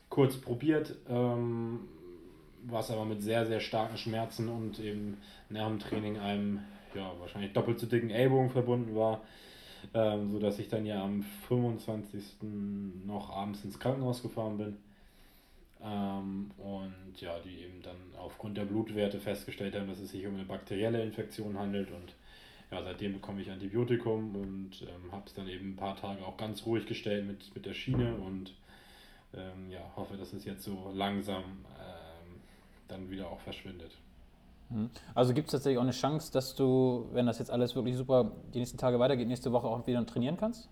[0.08, 1.80] kurz probiert, ähm,
[2.64, 5.18] was aber mit sehr, sehr starken Schmerzen und eben
[5.48, 6.60] nach dem Training einem
[6.94, 9.20] ja, wahrscheinlich doppelt so dicken Ellbogen verbunden war.
[9.94, 12.38] Ähm, so dass ich dann ja am 25.
[13.06, 14.76] noch abends ins Krankenhaus gefahren bin.
[15.82, 20.34] Ähm, und ja, die eben dann aufgrund der Blutwerte festgestellt haben, dass es sich um
[20.34, 21.90] eine bakterielle Infektion handelt.
[21.90, 22.14] Und
[22.70, 26.36] ja, seitdem bekomme ich Antibiotikum und ähm, habe es dann eben ein paar Tage auch
[26.36, 28.54] ganz ruhig gestellt mit, mit der Schiene und
[29.34, 32.40] ähm, ja, hoffe, dass es jetzt so langsam ähm,
[32.88, 33.92] dann wieder auch verschwindet.
[34.70, 34.90] Mhm.
[35.14, 38.32] Also gibt es tatsächlich auch eine Chance, dass du, wenn das jetzt alles wirklich super
[38.52, 40.68] die nächsten Tage weitergeht, nächste Woche auch wieder trainieren kannst?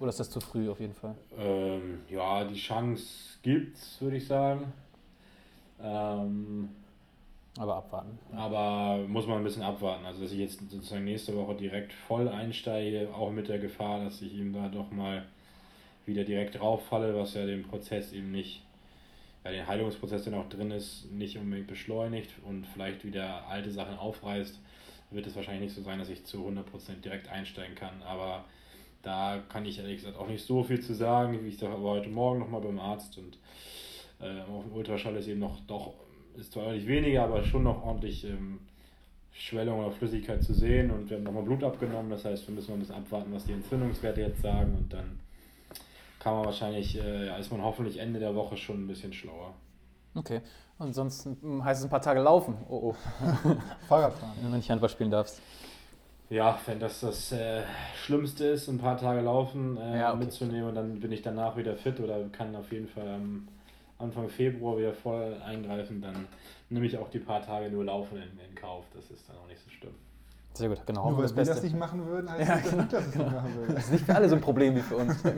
[0.00, 1.14] Oder ist das zu früh auf jeden Fall?
[1.36, 4.72] Ähm, ja, die Chance gibt es, würde ich sagen.
[5.82, 6.68] Ähm,
[7.58, 8.18] aber abwarten.
[8.36, 10.06] Aber muss man ein bisschen abwarten.
[10.06, 14.22] Also, dass ich jetzt sozusagen nächste Woche direkt voll einsteige, auch mit der Gefahr, dass
[14.22, 15.24] ich ihm da doch mal
[16.06, 18.62] wieder direkt drauf falle, was ja den Prozess eben nicht,
[19.44, 23.98] ja, den Heilungsprozess, der noch drin ist, nicht unbedingt beschleunigt und vielleicht wieder alte Sachen
[23.98, 24.60] aufreißt,
[25.10, 28.02] wird es wahrscheinlich nicht so sein, dass ich zu 100% direkt einsteigen kann.
[28.02, 28.44] Aber
[29.02, 31.44] da kann ich ehrlich gesagt auch nicht so viel zu sagen.
[31.44, 33.38] Wie ich sage, aber heute Morgen nochmal beim Arzt und
[34.20, 35.94] äh, auf dem Ultraschall ist eben noch doch,
[36.36, 38.60] ist zwar nicht weniger, aber schon noch ordentlich ähm,
[39.32, 42.10] Schwellung oder Flüssigkeit zu sehen und wir haben nochmal Blut abgenommen.
[42.10, 45.20] Das heißt, wir müssen mal ein bisschen abwarten, was die Entzündungswerte jetzt sagen und dann
[46.18, 49.54] kann man wahrscheinlich, äh, ja, ist man hoffentlich Ende der Woche schon ein bisschen schlauer.
[50.14, 50.40] Okay.
[50.78, 52.56] Ansonsten hm, heißt es ein paar Tage laufen.
[52.68, 52.96] Oh oh.
[53.88, 54.34] Fahrradfahren.
[54.42, 55.40] Wenn du nicht Handball spielen darfst.
[56.30, 57.62] Ja, wenn das das äh,
[58.04, 60.24] Schlimmste ist, ein paar Tage laufen äh, ja, okay.
[60.24, 63.48] mitzunehmen und dann bin ich danach wieder fit oder kann auf jeden Fall am
[63.98, 66.26] Anfang Februar wieder voll eingreifen, dann
[66.68, 68.84] nehme ich auch die paar Tage nur Laufen in, in Kauf.
[68.94, 69.94] Das ist dann auch nicht so schlimm.
[70.54, 71.10] Sehr gut, genau.
[71.10, 73.30] Nur weil wir das nicht machen würden, heißt ja, das nicht, dass genau.
[73.30, 73.74] machen würden.
[73.74, 75.22] Das ist nicht für alle so ein Problem wie für uns.
[75.22, 75.30] so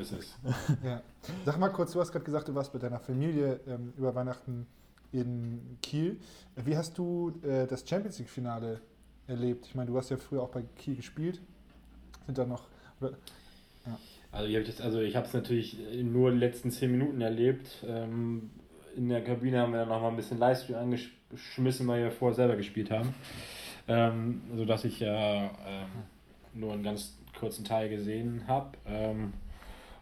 [0.00, 0.38] ist es.
[0.84, 1.02] Ja.
[1.44, 4.66] Sag mal kurz, du hast gerade gesagt, du warst mit deiner Familie ähm, über Weihnachten
[5.12, 6.18] in Kiel.
[6.56, 8.80] Wie hast du äh, das Champions League-Finale
[9.26, 9.66] erlebt?
[9.66, 11.40] Ich meine, du hast ja früher auch bei Kiel gespielt.
[12.26, 12.64] Sind da noch.
[13.00, 13.12] Oder,
[13.86, 13.98] ja.
[14.32, 17.84] Also ich habe also es natürlich nur die letzten zehn Minuten erlebt.
[17.86, 18.50] Ähm,
[18.96, 22.56] in der Kabine haben wir dann nochmal ein bisschen Livestream angeschmissen, weil wir vorher selber
[22.56, 23.14] gespielt haben.
[23.88, 25.88] Ähm, sodass ich ja ähm,
[26.54, 28.76] nur einen ganz kurzen Teil gesehen habe.
[28.86, 29.32] Ähm,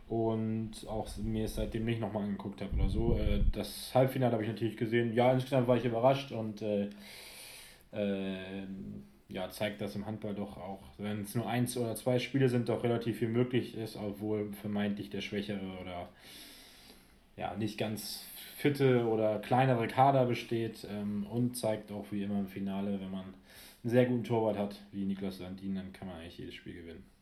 [0.08, 3.16] und auch mir es seitdem nicht nochmal angeguckt habe oder so.
[3.18, 5.14] Äh, das Halbfinale habe ich natürlich gesehen.
[5.14, 6.90] Ja, insgesamt war ich überrascht und äh,
[7.92, 8.66] äh,
[9.28, 12.68] ja, zeigt, dass im Handball doch auch, wenn es nur eins oder zwei Spiele sind,
[12.68, 16.08] doch relativ viel möglich ist, obwohl vermeintlich der schwächere oder
[17.36, 18.24] ja, nicht ganz
[18.56, 23.24] fitte oder kleinere Kader besteht ähm, und zeigt auch wie immer im Finale, wenn man
[23.24, 27.13] einen sehr guten Torwart hat, wie Niklas Landin, dann kann man eigentlich jedes Spiel gewinnen.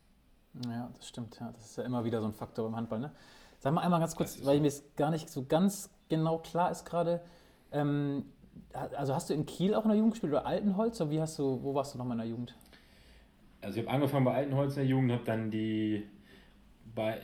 [0.67, 1.39] Ja, das stimmt.
[1.41, 1.51] Ja.
[1.53, 3.01] Das ist ja immer wieder so ein Faktor im Handball.
[3.01, 3.11] Ne?
[3.59, 6.85] Sag mal einmal ganz kurz, weil mir es gar nicht so ganz genau klar ist
[6.85, 7.21] gerade.
[7.73, 8.25] Ähm,
[8.97, 11.01] also hast du in Kiel auch in der Jugend gespielt oder Altenholz?
[11.01, 12.55] Oder wie hast du, wo warst du nochmal in der Jugend?
[13.63, 16.07] Also ich habe angefangen bei Altenholz in der Jugend, habe dann die,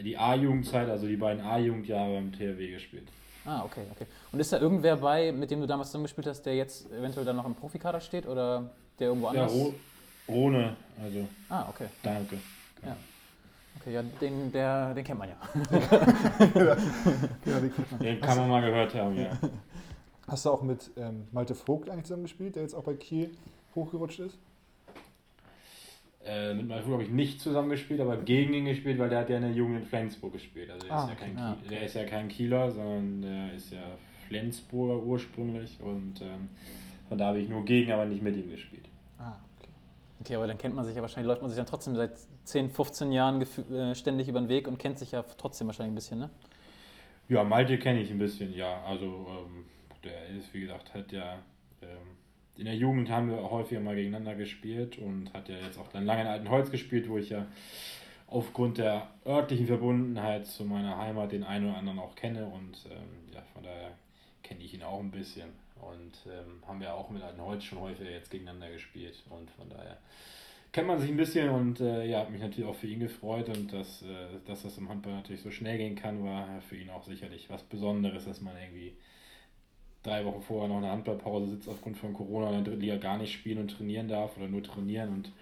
[0.05, 3.09] die A-Jugendzeit, also die beiden A-Jugendjahre beim THW gespielt.
[3.45, 4.07] Ah, okay, okay.
[4.31, 7.37] Und ist da irgendwer bei, mit dem du damals zusammengespielt hast, der jetzt eventuell dann
[7.37, 9.53] noch im Profikader steht oder der irgendwo anders?
[9.53, 9.75] Ja, Ro
[10.29, 11.27] Rone, also.
[11.49, 11.87] Ah, okay.
[12.03, 12.39] Danke.
[12.85, 12.97] Ja.
[13.81, 15.37] Okay, ja, den, der, den kennt man ja.
[17.47, 18.01] ja den, kennt man.
[18.01, 19.31] den kann man mal gehört haben, ja.
[20.27, 23.31] Hast du auch mit ähm, Malte Vogt eigentlich zusammengespielt, der jetzt auch bei Kiel
[23.75, 24.39] hochgerutscht ist?
[26.25, 29.31] Äh, mit Malte Vogt habe ich nicht zusammengespielt, aber gegen ihn gespielt, weil der hat
[29.31, 30.71] ja in der Jugend in Flensburg gespielt.
[30.71, 31.25] Also der, ah, ist, ja okay.
[31.25, 31.69] kein ah, okay.
[31.71, 33.97] der ist ja kein Kieler, sondern der ist ja
[34.29, 36.51] Flensburger ursprünglich und ähm,
[37.09, 38.85] von da habe ich nur gegen, aber nicht mit ihm gespielt.
[40.21, 40.25] Okay.
[40.25, 42.71] Okay, aber dann kennt man sich ja wahrscheinlich, läuft man sich dann trotzdem seit 10,
[42.71, 46.19] 15 Jahren äh, ständig über den Weg und kennt sich ja trotzdem wahrscheinlich ein bisschen,
[46.19, 46.31] ne?
[47.29, 48.83] Ja, Malte kenne ich ein bisschen, ja.
[48.85, 49.67] Also ähm,
[50.03, 51.39] der ist, wie gesagt, hat ja
[51.83, 52.17] ähm,
[52.57, 56.05] in der Jugend haben wir häufiger mal gegeneinander gespielt und hat ja jetzt auch dann
[56.05, 57.47] lange in Altenholz gespielt, wo ich ja
[58.27, 63.33] aufgrund der örtlichen Verbundenheit zu meiner Heimat den einen oder anderen auch kenne und ähm,
[63.33, 63.93] ja, von daher
[64.43, 65.49] kenne ich ihn auch ein bisschen
[65.81, 69.23] und ähm, haben wir auch mit Altenholz schon häufiger jetzt gegeneinander gespielt.
[69.31, 69.99] Und von daher
[70.73, 71.51] kennt man sich ein bisschen.
[71.51, 73.49] Und äh, ja, hat mich natürlich auch für ihn gefreut.
[73.49, 74.07] Und dass, äh,
[74.47, 77.63] dass das im Handball natürlich so schnell gehen kann, war für ihn auch sicherlich was
[77.63, 78.97] Besonderes, dass man irgendwie
[80.03, 83.19] drei Wochen vorher noch eine Handballpause sitzt aufgrund von Corona in der dritten Liga gar
[83.19, 85.33] nicht spielen und trainieren darf oder nur trainieren und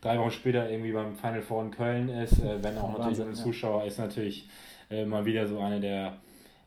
[0.00, 3.34] drei Wochen später irgendwie beim Final Four in Köln ist, äh, wenn auch natürlich ein
[3.34, 4.48] Zuschauer, ist natürlich
[4.90, 6.18] äh, mal wieder so eine der,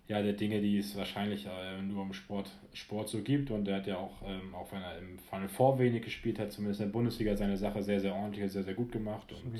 [0.09, 3.77] ja, der Dinge, die es wahrscheinlich äh, nur im Sport, Sport so gibt und er
[3.77, 6.87] hat ja auch, ähm, auch wenn er im Final Four wenig gespielt hat, zumindest in
[6.87, 9.53] der Bundesliga seine Sache sehr, sehr ordentlich und sehr, sehr gut gemacht und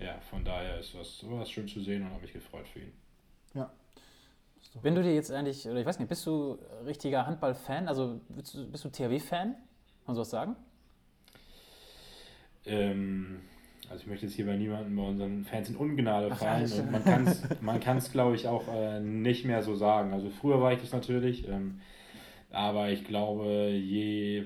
[0.00, 0.18] äh, ja.
[0.30, 2.92] von daher ist das sowas schön zu sehen und habe mich gefreut für ihn.
[3.54, 3.70] Ja,
[4.82, 7.88] wenn du dir jetzt eigentlich, oder ich weiß nicht, bist du richtiger Handball-Fan?
[7.88, 9.52] Also bist du, bist du THW-Fan?
[9.52, 9.56] Kann
[10.06, 10.56] man sowas sagen?
[12.64, 13.40] Ähm,
[13.90, 17.04] also ich möchte jetzt hier bei niemandem bei unseren Fans in Ungnade fallen und man
[17.04, 20.12] kann es, man kann's, glaube ich, auch äh, nicht mehr so sagen.
[20.12, 21.80] Also früher war ich das natürlich, ähm,
[22.50, 24.44] aber ich glaube, je,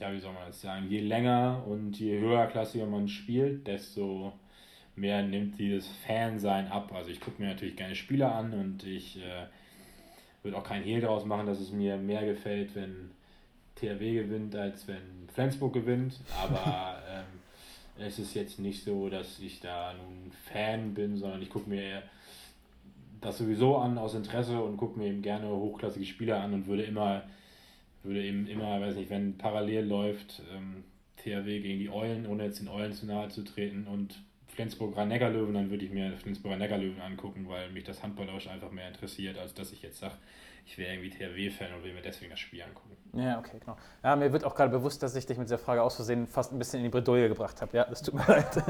[0.00, 4.32] ja, wie soll man das sagen, je länger und je höherklassiger man spielt, desto
[4.94, 6.92] mehr nimmt dieses Fansein ab.
[6.94, 9.46] Also ich gucke mir natürlich gerne Spieler an und ich äh,
[10.42, 13.10] würde auch keinen Hehl daraus machen, dass es mir mehr gefällt, wenn
[13.76, 16.20] THW gewinnt, als wenn Flensburg gewinnt.
[16.42, 17.24] Aber ähm,
[17.98, 22.02] es ist jetzt nicht so, dass ich da nun Fan bin, sondern ich gucke mir
[23.20, 26.84] das sowieso an aus Interesse und gucke mir eben gerne hochklassige Spieler an und würde
[26.84, 27.24] immer,
[28.02, 30.84] würde eben immer, weiß nicht, wenn parallel läuft, ähm,
[31.16, 35.54] THW gegen die Eulen, ohne jetzt den Eulen zu nahe zu treten und Flensburger Neckarlöwen,
[35.54, 39.54] dann würde ich mir Flensburger Neckarlöwen angucken, weil mich das Handballerisch einfach mehr interessiert, als
[39.54, 40.14] dass ich jetzt sage,
[40.66, 42.96] ich wäre irgendwie THW-Fan und will mir deswegen das Spiel angucken.
[43.14, 43.76] Ja, okay, genau.
[44.04, 46.52] Ja, mir wird auch gerade bewusst, dass ich dich mit dieser Frage aus Versehen fast
[46.52, 47.76] ein bisschen in die Bredouille gebracht habe.
[47.76, 48.62] Ja, das tut mir leid.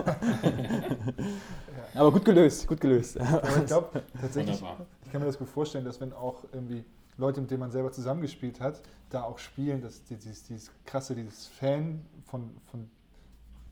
[1.94, 3.18] Aber gut gelöst, gut gelöst.
[3.20, 4.86] Aber ich glaube tatsächlich, Wunderbar.
[5.04, 6.84] ich kann mir das gut vorstellen, dass wenn auch irgendwie
[7.16, 11.48] Leute, mit denen man selber zusammengespielt hat, da auch spielen, dass dieses, dieses krasse, dieses
[11.48, 12.88] Fan von, von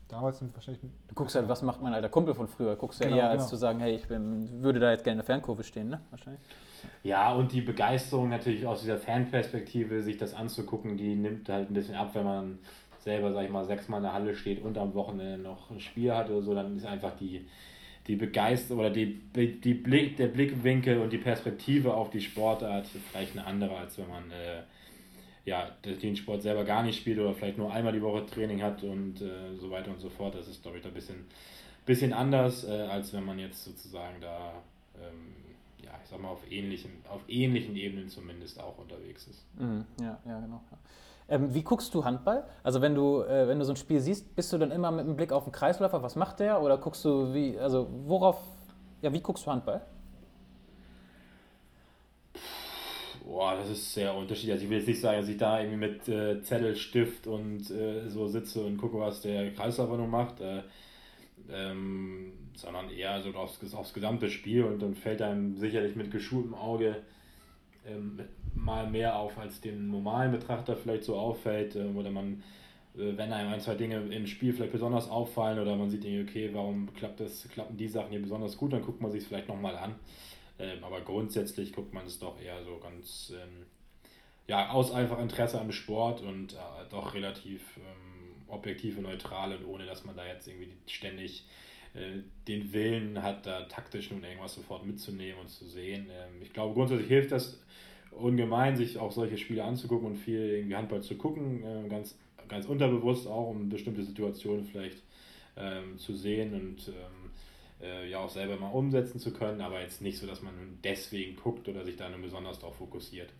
[0.07, 0.81] damals sind wahrscheinlich.
[0.81, 2.75] Du guckst halt, was macht mein alter Kumpel von früher?
[2.75, 3.49] Guckst ja genau, eher, als genau.
[3.49, 6.01] zu sagen, hey, ich bin, würde da jetzt gerne in der Fernkurve stehen, ne?
[6.09, 6.41] Wahrscheinlich.
[7.03, 11.73] Ja, und die Begeisterung natürlich aus dieser Fanperspektive, sich das anzugucken, die nimmt halt ein
[11.73, 12.59] bisschen ab, wenn man
[12.99, 16.13] selber, sag ich mal, sechsmal in der Halle steht und am Wochenende noch ein Spiel
[16.13, 17.47] hat oder so, dann ist einfach die,
[18.07, 23.37] die Begeisterung oder die, die Blick, der Blickwinkel und die Perspektive auf die Sportart vielleicht
[23.37, 24.63] eine andere, als wenn man äh,
[25.47, 28.83] ja, den Sport selber gar nicht spielt oder vielleicht nur einmal die Woche Training hat
[28.83, 30.35] und äh, so weiter und so fort.
[30.35, 31.25] Das ist, glaube ich, ein bisschen,
[31.85, 34.51] bisschen anders, äh, als wenn man jetzt sozusagen da,
[34.95, 35.33] ähm,
[35.81, 39.45] ja, ich sag mal, auf ähnlichen, auf ähnlichen Ebenen zumindest auch unterwegs ist.
[39.57, 40.61] Mhm, ja, ja, genau.
[40.69, 40.77] Ja.
[41.29, 42.43] Ähm, wie guckst du Handball?
[42.61, 45.05] Also wenn du, äh, wenn du so ein Spiel siehst, bist du dann immer mit
[45.05, 46.61] einem Blick auf den Kreisläufer, was macht der?
[46.61, 48.43] Oder guckst du, wie, also worauf,
[49.01, 49.81] ja, wie guckst du Handball?
[53.27, 54.53] Boah, das ist sehr unterschiedlich.
[54.53, 57.69] Also ich will jetzt nicht sagen, dass ich da irgendwie mit äh, Zettel, Stift und
[57.69, 60.61] äh, so sitze und gucke, was der noch macht, äh,
[61.51, 66.55] ähm, sondern eher so aufs, aufs gesamte Spiel und dann fällt einem sicherlich mit geschultem
[66.55, 67.03] Auge
[67.85, 68.21] ähm,
[68.55, 72.43] mal mehr auf, als dem normalen Betrachter vielleicht so auffällt äh, oder man
[72.95, 76.49] äh, wenn einem ein, zwei Dinge im Spiel vielleicht besonders auffallen oder man sieht, okay,
[76.53, 79.49] warum klappt das, klappen die Sachen hier besonders gut, dann guckt man sich es vielleicht
[79.49, 79.95] nochmal an.
[80.59, 83.65] Ähm, aber grundsätzlich guckt man es doch eher so ganz, ähm,
[84.47, 86.57] ja, aus einfach Interesse am Sport und äh,
[86.89, 91.45] doch relativ ähm, objektiv und neutral und ohne, dass man da jetzt irgendwie ständig
[91.93, 96.07] äh, den Willen hat, da taktisch nun irgendwas sofort mitzunehmen und zu sehen.
[96.09, 97.59] Ähm, ich glaube, grundsätzlich hilft das
[98.11, 102.17] ungemein, sich auch solche Spiele anzugucken und viel irgendwie Handball zu gucken, äh, ganz,
[102.47, 105.03] ganz unterbewusst auch, um bestimmte Situationen vielleicht
[105.55, 107.16] ähm, zu sehen und ähm,
[107.81, 111.35] äh, ja auch selber mal umsetzen zu können, aber jetzt nicht so, dass man deswegen
[111.35, 113.31] guckt oder sich da nur besonders darauf fokussiert.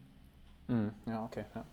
[0.67, 0.91] Mhm.
[1.05, 1.45] Ja, okay.
[1.55, 1.63] Ja.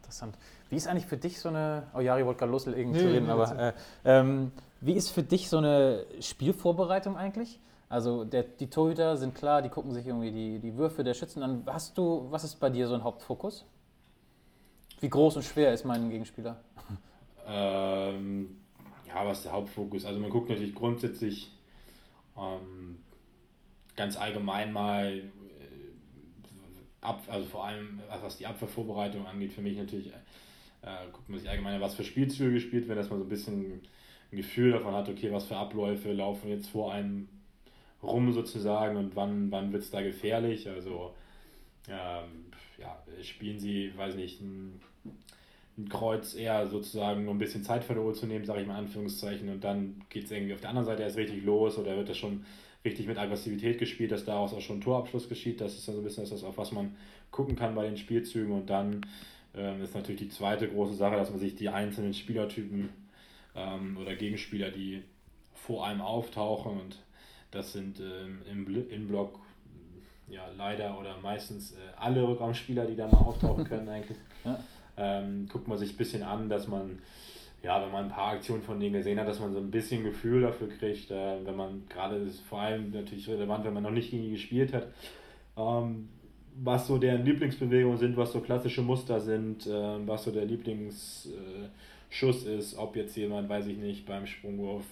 [0.00, 0.36] Interessant.
[0.68, 3.26] Wie ist eigentlich für dich so eine, oh Jari wollte gerade loslegen nee, zu reden,
[3.26, 3.72] nee, aber äh,
[4.04, 7.58] ähm, wie ist für dich so eine Spielvorbereitung eigentlich?
[7.88, 11.42] Also der, die Torhüter sind klar, die gucken sich irgendwie die, die Würfe der Schützen
[11.42, 11.62] an.
[11.66, 13.64] Hast du, was ist bei dir so ein Hauptfokus?
[15.00, 16.56] Wie groß und schwer ist mein Gegenspieler?
[17.46, 18.56] Ähm,
[19.06, 20.06] ja, was ist der Hauptfokus?
[20.06, 21.53] Also man guckt natürlich grundsätzlich
[22.36, 22.98] ähm,
[23.96, 25.22] ganz allgemein mal, äh,
[27.00, 31.48] ab, also vor allem was die Abwehrvorbereitung angeht, für mich natürlich, äh, guckt man sich
[31.48, 33.80] allgemein was für Spielzüge gespielt werden, dass man so ein bisschen
[34.32, 37.28] ein Gefühl davon hat, okay, was für Abläufe laufen jetzt vor einem
[38.02, 40.68] rum sozusagen und wann, wann wird es da gefährlich.
[40.68, 41.14] Also
[41.88, 42.46] ähm,
[42.78, 44.80] ja, spielen sie, weiß nicht, ein,
[45.78, 48.66] ein, Kreuz eher sozusagen, um ein bisschen Zeit von der Uhr zu nehmen, sage ich
[48.66, 51.78] mal in Anführungszeichen, und dann geht es irgendwie auf der anderen Seite erst richtig los
[51.78, 52.44] oder wird das schon
[52.84, 55.60] richtig mit Aggressivität gespielt, dass daraus auch schon ein Torabschluss geschieht.
[55.60, 56.96] Das ist dann so ein bisschen das, auf was man
[57.30, 58.52] gucken kann bei den Spielzügen.
[58.52, 59.06] Und dann
[59.56, 62.90] ähm, ist natürlich die zweite große Sache, dass man sich die einzelnen Spielertypen
[63.54, 65.02] ähm, oder Gegenspieler, die
[65.54, 66.98] vor einem auftauchen und
[67.50, 69.38] das sind ähm, im, im Block
[70.28, 74.18] ja, leider oder meistens äh, alle Rückraumspieler, die da mal auftauchen können eigentlich.
[74.44, 74.58] Ja.
[74.96, 76.98] Ähm, guckt man sich ein bisschen an, dass man,
[77.62, 80.04] ja, wenn man ein paar Aktionen von denen gesehen hat, dass man so ein bisschen
[80.04, 83.90] Gefühl dafür kriegt, äh, wenn man gerade ist vor allem natürlich relevant, wenn man noch
[83.90, 84.88] nicht gegen die gespielt hat,
[85.56, 86.08] ähm,
[86.56, 92.46] was so deren Lieblingsbewegungen sind, was so klassische Muster sind, äh, was so der Lieblingsschuss
[92.46, 94.84] ist, ob jetzt jemand, weiß ich nicht, beim Sprungwurf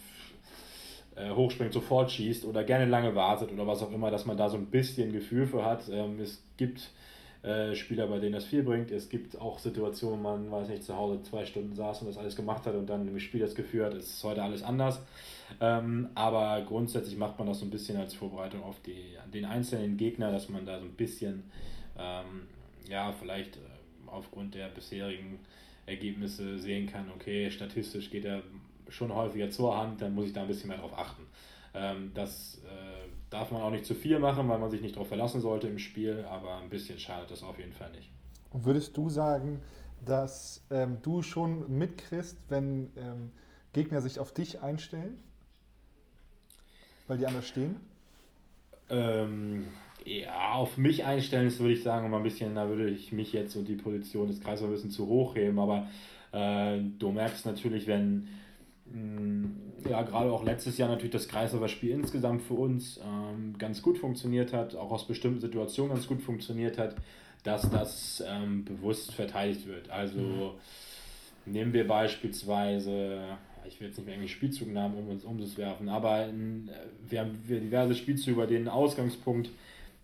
[1.15, 4.49] äh, hochspringt, sofort schießt oder gerne lange wartet oder was auch immer, dass man da
[4.49, 5.89] so ein bisschen Gefühl für hat.
[5.91, 6.91] Ähm, es gibt
[7.43, 8.91] äh, Spieler, bei denen das viel bringt.
[8.91, 12.17] Es gibt auch Situationen, wo man, weiß nicht, zu Hause zwei Stunden saß und das
[12.17, 15.01] alles gemacht hat und dann im Spiel das Gefühl hat, es ist heute alles anders.
[15.61, 19.97] Ähm, aber grundsätzlich macht man das so ein bisschen als Vorbereitung auf die, den einzelnen
[19.97, 21.43] Gegner, dass man da so ein bisschen,
[21.99, 22.47] ähm,
[22.89, 23.61] ja, vielleicht äh,
[24.07, 25.41] aufgrund der bisherigen
[25.87, 28.43] Ergebnisse sehen kann, okay, statistisch geht er
[28.89, 31.27] schon häufiger zur Hand, dann muss ich da ein bisschen mehr drauf achten.
[31.75, 33.02] Ähm, das äh,
[33.33, 35.79] darf man auch nicht zu viel machen, weil man sich nicht darauf verlassen sollte im
[35.79, 38.11] Spiel, aber ein bisschen schadet das auf jeden Fall nicht.
[38.51, 39.61] Und würdest du sagen,
[40.05, 43.31] dass ähm, du schon mitkriegst, wenn ähm,
[43.73, 45.19] Gegner sich auf dich einstellen?
[47.07, 47.77] Weil die anders stehen?
[48.91, 49.67] Ähm,
[50.05, 53.33] ja, auf mich einstellen ist, würde ich sagen, mal ein bisschen, da würde ich mich
[53.33, 55.89] jetzt und die Position des Kreises ein bisschen zu hoch heben, aber
[56.33, 58.29] äh, du merkst natürlich, wenn
[59.89, 63.99] ja, gerade auch letztes Jahr natürlich das Kreislaufer Spiel insgesamt für uns ähm, ganz gut
[63.99, 66.97] funktioniert hat, auch aus bestimmten Situationen ganz gut funktioniert hat,
[67.43, 69.91] dass das ähm, bewusst verteidigt wird.
[69.91, 71.53] Also mhm.
[71.53, 73.23] nehmen wir beispielsweise,
[73.67, 76.71] ich will jetzt nicht mehr irgendwie Spielzugnamen um uns um das werfen, aber in,
[77.09, 79.51] wir haben wir diverse Spielzüge, bei denen Ausgangspunkt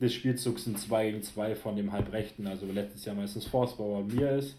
[0.00, 4.30] des Spielzugs ein 2 gegen 2 von dem Halbrechten, also letztes Jahr meistens Forstbauer mir
[4.32, 4.56] ist.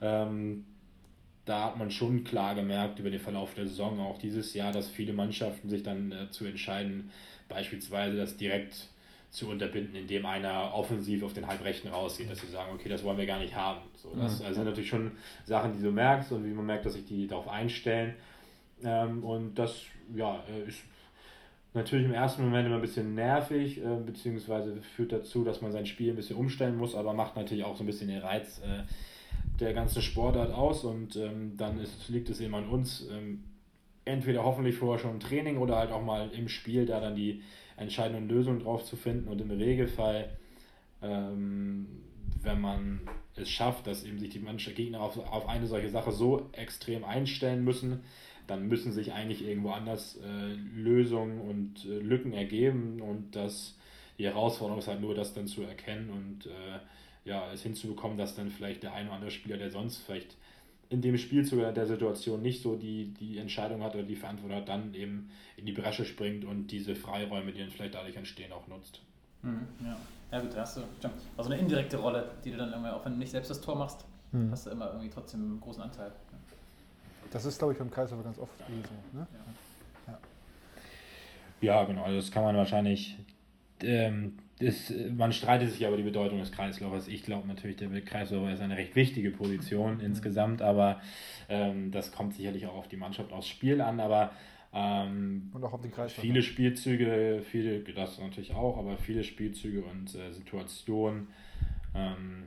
[0.00, 0.64] Ähm,
[1.48, 4.88] da hat man schon klar gemerkt über den Verlauf der Saison, auch dieses Jahr, dass
[4.88, 7.10] viele Mannschaften sich dann dazu äh, entscheiden,
[7.48, 8.88] beispielsweise das direkt
[9.30, 13.18] zu unterbinden, indem einer offensiv auf den Halbrechten rausgeht, dass sie sagen, okay, das wollen
[13.18, 13.80] wir gar nicht haben.
[13.94, 15.12] So, das also sind natürlich schon
[15.44, 18.14] Sachen, die du merkst und wie man merkt, dass sich die darauf einstellen.
[18.82, 19.82] Ähm, und das
[20.14, 20.82] ja, äh, ist
[21.74, 25.86] natürlich im ersten Moment immer ein bisschen nervig, äh, beziehungsweise führt dazu, dass man sein
[25.86, 28.82] Spiel ein bisschen umstellen muss, aber macht natürlich auch so ein bisschen den Reiz, äh,
[29.60, 33.44] der ganzen Sportart aus und ähm, dann ist, liegt es eben an uns, ähm,
[34.04, 37.42] entweder hoffentlich vorher schon im Training oder halt auch mal im Spiel da dann die
[37.76, 40.30] entscheidenden Lösungen drauf zu finden und im Regelfall,
[41.02, 41.86] ähm,
[42.40, 43.00] wenn man
[43.34, 47.04] es schafft, dass eben sich die Mannschaft Gegner auf, auf eine solche Sache so extrem
[47.04, 48.00] einstellen müssen,
[48.46, 53.74] dann müssen sich eigentlich irgendwo anders äh, Lösungen und äh, Lücken ergeben und das
[54.18, 56.80] die Herausforderung ist halt nur, das dann zu erkennen und äh,
[57.28, 60.36] ja, es hinzubekommen, dass dann vielleicht der eine oder andere Spieler, der sonst vielleicht
[60.88, 64.56] in dem Spielzug oder der Situation nicht so die, die Entscheidung hat oder die Verantwortung
[64.56, 68.52] hat, dann eben in die Bresche springt und diese Freiräume, die dann vielleicht dadurch entstehen,
[68.52, 69.02] auch nutzt.
[69.42, 69.96] Mhm, ja.
[70.32, 71.14] ja, gut, da hast du stimmt.
[71.36, 73.76] Also eine indirekte Rolle, die du dann immer, auch wenn du nicht selbst das Tor
[73.76, 74.50] machst, mhm.
[74.50, 76.08] hast du immer irgendwie trotzdem einen großen Anteil.
[76.08, 76.38] Ja.
[77.30, 79.18] Das ist, glaube ich, beim Kaiser ganz oft so.
[79.18, 79.26] Ne?
[80.06, 80.18] Ja.
[81.60, 81.84] ja.
[81.84, 82.04] genau.
[82.04, 83.18] Also das kann man wahrscheinlich
[83.82, 87.06] ähm, das, man streitet sich aber die Bedeutung des Kreislaufers.
[87.08, 90.00] Ich glaube natürlich, der Kreislaufer ist eine recht wichtige Position mhm.
[90.00, 91.00] insgesamt, aber
[91.48, 94.00] ähm, das kommt sicherlich auch auf die Mannschaft aufs Spiel an.
[94.00, 94.32] Aber
[94.72, 96.22] ähm, und auch auf den Kreislauf.
[96.22, 101.28] Viele Spielzüge, viele, das natürlich auch, aber viele Spielzüge und äh, Situationen
[101.94, 102.46] ähm,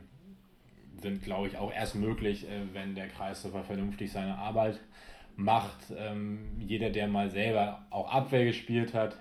[1.00, 4.78] sind, glaube ich, auch erst möglich, äh, wenn der Kreisläufer vernünftig seine Arbeit
[5.34, 5.92] macht.
[5.96, 9.16] Ähm, jeder, der mal selber auch Abwehr gespielt hat,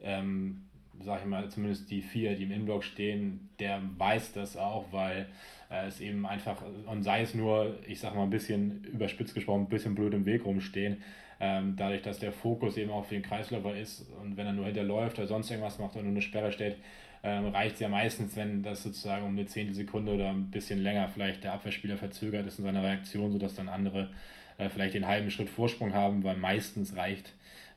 [0.00, 0.64] ähm,
[1.00, 5.26] sage ich mal, zumindest die vier, die im Inblock stehen, der weiß das auch, weil
[5.70, 9.62] äh, es eben einfach, und sei es nur, ich sage mal ein bisschen überspitzt gesprochen,
[9.62, 11.02] ein bisschen blöd im Weg rumstehen,
[11.40, 15.18] ähm, dadurch, dass der Fokus eben auf den Kreisläufer ist und wenn er nur hinterläuft
[15.18, 16.76] oder sonst irgendwas macht oder nur eine Sperre steht,
[17.24, 21.08] ähm, reicht es ja meistens, wenn das sozusagen um eine Zehntelsekunde oder ein bisschen länger
[21.08, 24.10] vielleicht der Abwehrspieler verzögert ist in seiner Reaktion, sodass dann andere
[24.58, 27.32] äh, vielleicht den halben Schritt Vorsprung haben, weil meistens reicht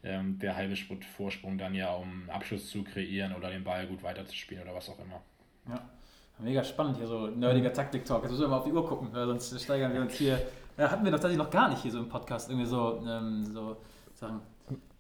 [0.05, 4.03] ähm, der halbe Schritt Vorsprung dann ja, um Abschluss zu kreieren oder den Ball gut
[4.03, 5.21] weiterzuspielen oder was auch immer.
[5.67, 5.81] Ja,
[6.39, 8.21] mega spannend hier, so nerdiger Taktik-Talk.
[8.21, 10.39] Jetzt müssen wir mal auf die Uhr gucken, weil sonst steigern wir uns hier.
[10.77, 13.45] Ja, hatten wir doch tatsächlich noch gar nicht hier so im Podcast irgendwie so, ähm,
[13.45, 13.77] so
[14.13, 14.41] Sachen.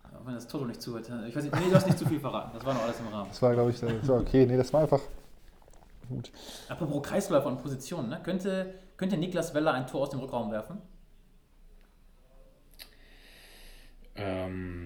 [0.03, 1.11] Auch wenn das Toto nicht zuhört.
[1.27, 2.51] Ich weiß nicht, nee, du hast nicht zu viel verraten.
[2.53, 3.29] Das war noch alles im Rahmen.
[3.29, 4.45] Das war, glaube ich, so okay.
[4.45, 5.01] Nee, das war einfach
[6.09, 6.31] gut.
[6.69, 8.21] Apropos Kreisläufer und Positionen, ne?
[8.23, 10.81] könnte, könnte Niklas Weller ein Tor aus dem Rückraum werfen?
[14.15, 14.84] Ähm,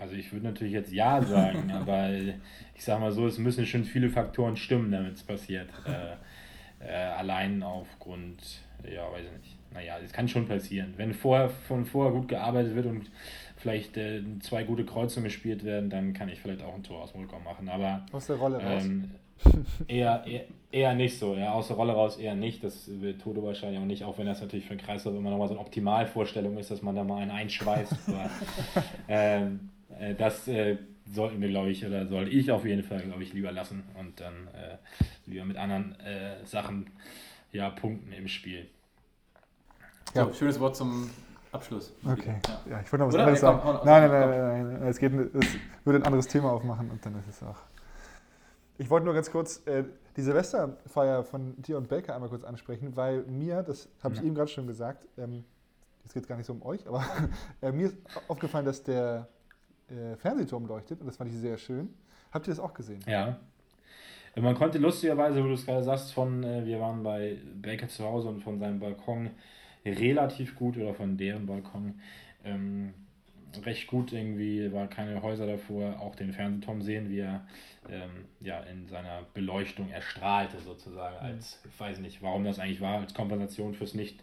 [0.00, 2.10] also ich würde natürlich jetzt ja sagen, aber
[2.74, 5.68] ich sage mal so, es müssen schon viele Faktoren stimmen, damit es passiert.
[5.86, 9.56] Äh, äh, allein aufgrund, ja, weiß ich nicht.
[9.72, 10.94] Naja, es kann schon passieren.
[10.96, 13.10] Wenn vorher, von vorher gut gearbeitet wird und
[13.56, 17.12] vielleicht äh, zwei gute Kreuzungen gespielt werden, dann kann ich vielleicht auch ein Tor aus
[17.12, 17.68] dem Rückraum machen.
[17.68, 18.82] Aber aus der Rolle raus.
[18.84, 19.10] Ähm,
[19.88, 21.34] eher, eher, eher nicht so.
[21.34, 22.64] Ja, aus der Rolle raus eher nicht.
[22.64, 25.38] Das wird Toto wahrscheinlich auch nicht, auch wenn das natürlich für den Kreislauf immer noch
[25.38, 27.94] mal so eine Optimalvorstellung ist, dass man da mal einen einschweißt.
[28.08, 28.30] Aber,
[29.08, 29.70] ähm,
[30.00, 30.78] äh, das äh,
[31.12, 34.20] sollten wir, glaube ich, oder soll ich auf jeden Fall, glaube ich, lieber lassen und
[34.20, 34.78] dann äh,
[35.26, 36.90] lieber mit anderen äh, Sachen
[37.52, 38.68] ja, punkten im Spiel.
[40.14, 40.34] So, ja.
[40.34, 41.10] schönes Wort zum
[41.52, 41.92] Abschluss.
[42.04, 42.36] Okay.
[42.46, 43.60] Ja, ja ich wollte noch was anderes sagen.
[43.84, 45.46] Nein, nein, nein, nein, nein, Es, geht, es
[45.84, 47.58] würde ein anderes Thema aufmachen und dann ist es auch.
[48.78, 49.84] Ich wollte nur ganz kurz äh,
[50.16, 54.26] die Silvesterfeier von dir und Belka einmal kurz ansprechen, weil mir, das habe ich Ja.
[54.26, 55.44] eben gerade schon gesagt, ähm,
[56.04, 57.04] jetzt geht es gar nicht so um euch, aber
[57.60, 57.96] äh, mir ist
[58.28, 59.28] aufgefallen, dass der
[59.90, 61.88] äh, Fernsehturm leuchtet und das fand ich sehr schön.
[62.32, 63.00] Habt ihr das auch gesehen?
[63.06, 63.38] Ja.
[64.36, 68.04] Man konnte lustigerweise, wo du es gerade sagst, von, äh, wir waren bei Baker zu
[68.04, 69.30] Hause und von seinem Balkon
[69.84, 72.00] relativ gut oder von deren Balkon
[72.44, 72.94] ähm,
[73.64, 77.44] recht gut irgendwie, war keine Häuser davor, auch den Fernsehturm sehen, wie er
[77.88, 83.00] ähm, ja, in seiner Beleuchtung erstrahlte sozusagen, als, ich weiß nicht, warum das eigentlich war,
[83.00, 84.22] als Kompensation fürs nicht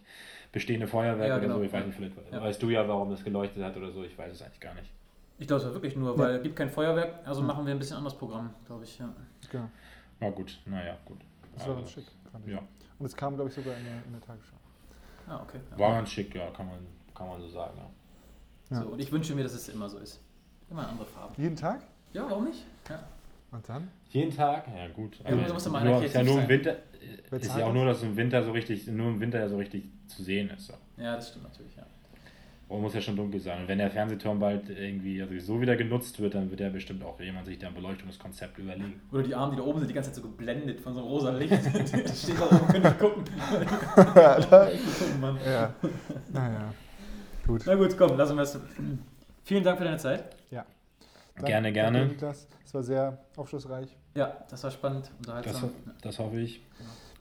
[0.52, 1.58] bestehende Feuerwerk Ja, oder genau.
[1.58, 2.40] so, ich weiß nicht, vielleicht Ja.
[2.40, 4.90] weißt du ja, warum das geleuchtet hat oder so, ich weiß es eigentlich gar nicht.
[5.38, 7.78] Ich glaube, es war wirklich nur, weil es gibt kein Feuerwerk, also machen wir ein
[7.78, 8.98] bisschen anderes Programm, glaube ich.
[8.98, 9.08] Ja.
[9.50, 9.68] Genau.
[10.20, 11.18] Na gut, naja, gut.
[11.54, 12.52] Das war Also, ganz schick, fand ich.
[12.52, 12.62] Ja.
[12.98, 14.56] Und es kam, glaube ich, sogar in der, in der Tagesschau.
[15.28, 15.60] Ah, okay.
[15.70, 15.78] Ja.
[15.78, 16.78] War ganz schick, ja, kann man,
[17.14, 17.74] kann man so sagen.
[17.76, 18.76] Ja.
[18.76, 18.82] Ja.
[18.82, 20.20] So, und ich wünsche mir, dass es immer so ist.
[20.70, 21.40] Immer eine andere Farbe.
[21.40, 21.82] Jeden Tag?
[22.12, 22.64] Ja, warum nicht?
[22.88, 23.02] Ja.
[23.50, 23.88] Und dann?
[24.10, 24.66] Jeden Tag?
[24.74, 25.18] Ja, gut.
[25.24, 26.48] Ja, muss ja mal nur, ist ja nur im.
[26.48, 26.76] Winter.
[27.30, 29.84] Ist ja auch nur, dass im Winter so richtig, nur im Winter ja so richtig
[30.06, 30.66] zu sehen ist.
[30.66, 30.74] So.
[30.96, 31.86] ja, das stimmt natürlich, ja.
[32.68, 33.62] Und muss ja schon dunkel sein.
[33.62, 37.02] Und wenn der Fernsehturm bald irgendwie ja sowieso wieder genutzt wird, dann wird ja bestimmt
[37.02, 39.00] auch jemand sich da ein Beleuchtungskonzept überlegen.
[39.10, 41.08] Oder die Arme, die da oben sind, die ganze Zeit so geblendet von so einem
[41.08, 41.50] rosa Licht.
[41.52, 43.24] die stehen da oben, können nicht gucken.
[43.96, 45.38] oh Mann.
[45.46, 45.74] Ja.
[46.32, 46.74] Naja.
[47.46, 47.62] Gut.
[47.64, 48.58] Na gut, komm, lassen wir es.
[49.44, 50.24] Vielen Dank für deine Zeit.
[50.50, 51.98] Danke- Gerne, gerne.
[52.00, 52.48] Danke, Niklas.
[52.66, 53.96] Es war sehr aufschlussreich.
[54.16, 55.70] Ja, das war spannend, Das, unterhaltsam.
[55.86, 55.92] Ja.
[56.02, 56.60] das hoffe ich.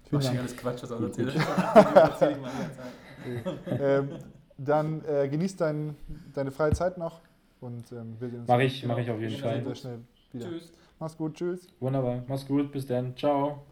[0.09, 0.39] Vielen Ach, Dank.
[0.39, 1.35] alles Quatsch, was auch erzählt.
[1.35, 3.79] Erzähl ich mal die ganze Zeit.
[3.79, 4.09] ähm,
[4.57, 5.95] dann äh, genießt dein,
[6.33, 7.21] deine freie Zeit noch
[7.61, 8.93] und ähm, wir sehen uns Mache ich, Genau.
[8.93, 9.37] mache ich auf jeden.
[9.37, 9.63] Fall.
[9.63, 9.99] sehr schnell
[10.31, 10.47] wieder.
[10.49, 10.71] Tschüss.
[10.99, 11.67] Mach's gut, tschüss.
[11.79, 12.23] Wunderbar.
[12.27, 12.71] Mach's gut.
[12.71, 13.15] Bis dann.
[13.15, 13.63] Ciao.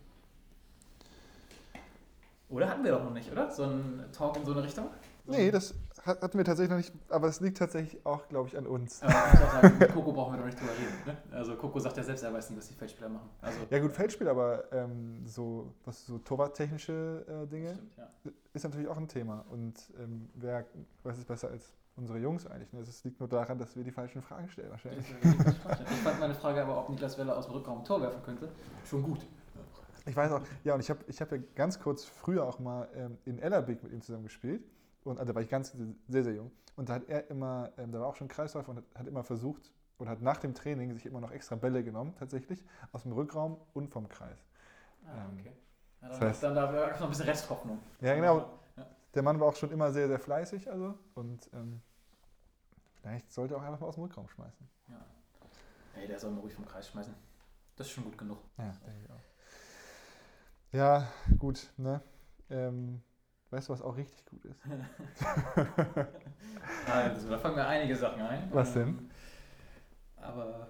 [2.49, 3.49] Oder hatten wir doch noch nicht, oder?
[3.49, 4.85] So ein Talk in so eine Richtung?
[5.25, 5.73] So Nee, das
[6.03, 9.01] hat- hatten wir tatsächlich noch nicht, aber es liegt tatsächlich auch, glaube ich, an uns.
[9.01, 10.93] Aber ich auch sagen, mit Coco brauchen wir doch nicht drüber reden.
[11.07, 11.17] Ne?
[11.35, 13.27] Also Coco sagt ja selbst, er weiß nicht, was die Feldspieler machen.
[13.41, 18.07] Also, Ja gut, Feldspiel, aber ähm, so, was so torwarttechnische äh, Dinge stimmt, ja.
[18.55, 19.45] Ist natürlich auch ein Thema.
[19.49, 20.65] Und ähm, wer
[21.03, 22.71] weiß es besser als unsere Jungs eigentlich?
[22.73, 22.79] Ne?
[22.79, 25.05] Es liegt nur daran, dass wir die falschen Fragen stellen wahrscheinlich.
[25.11, 28.49] Ich fand meine Frage aber, ob Niklas Weller aus dem Rückraum ein Tor werfen könnte,
[28.85, 29.27] schon gut.
[30.07, 32.87] Ich weiß auch, ja, und ich habe ich hab ja ganz kurz früher auch mal
[32.95, 34.63] ähm, in Ellerbeck mit ihm zusammen gespielt.
[35.03, 35.75] Und also da war ich ganz
[36.07, 36.51] sehr, sehr jung.
[36.75, 39.71] Und da hat er immer, ähm, da war auch schon Kreisläufer und hat, immer versucht,
[39.97, 43.57] oder hat nach dem Training sich immer noch extra Bälle genommen, tatsächlich, aus dem Rückraum
[43.73, 44.45] und vom Kreis.
[45.05, 45.45] Ah, Ähm,
[46.01, 47.79] Ja, das dann, heißt- dann da wäre noch ein bisschen Resthoffnung.
[48.01, 48.37] Ja, genau.
[48.77, 48.85] Ja.
[49.13, 50.97] Der Mann war auch schon immer sehr, sehr fleißig, also.
[51.15, 51.81] Und ähm,
[53.01, 54.67] vielleicht sollte er auch einfach mal aus dem Rückraum schmeißen.
[54.89, 55.05] Ja.
[55.95, 57.13] Ey, der soll mal ruhig vom Kreis schmeißen.
[57.75, 58.39] Das ist schon gut genug.
[58.57, 59.21] Ja, denke ich auch.
[60.71, 61.07] Ja,
[61.39, 62.01] gut, ne?
[62.49, 63.01] Ähm,
[63.49, 64.61] weißt du, was auch richtig gut ist?
[66.91, 68.49] Also, da fangen mir einige Sachen ein.
[68.51, 68.87] Was denn?
[68.89, 69.09] Ähm,
[70.17, 70.67] Aber.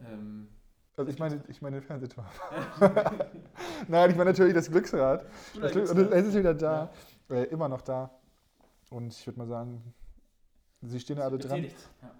[0.00, 0.48] Ähm,
[0.96, 2.26] Also ich meine, ich meine den Fernsehturm.
[3.88, 5.24] Nein, ich meine natürlich das Glücksrad.
[5.60, 6.90] Das Glück, und es ist wieder da.
[7.28, 8.10] Äh, immer noch da.
[8.90, 9.94] Und ich würde mal sagen,
[10.82, 11.62] sie stehen ja alle dran.
[11.62, 11.88] Betätigt.
[12.02, 12.10] Ja.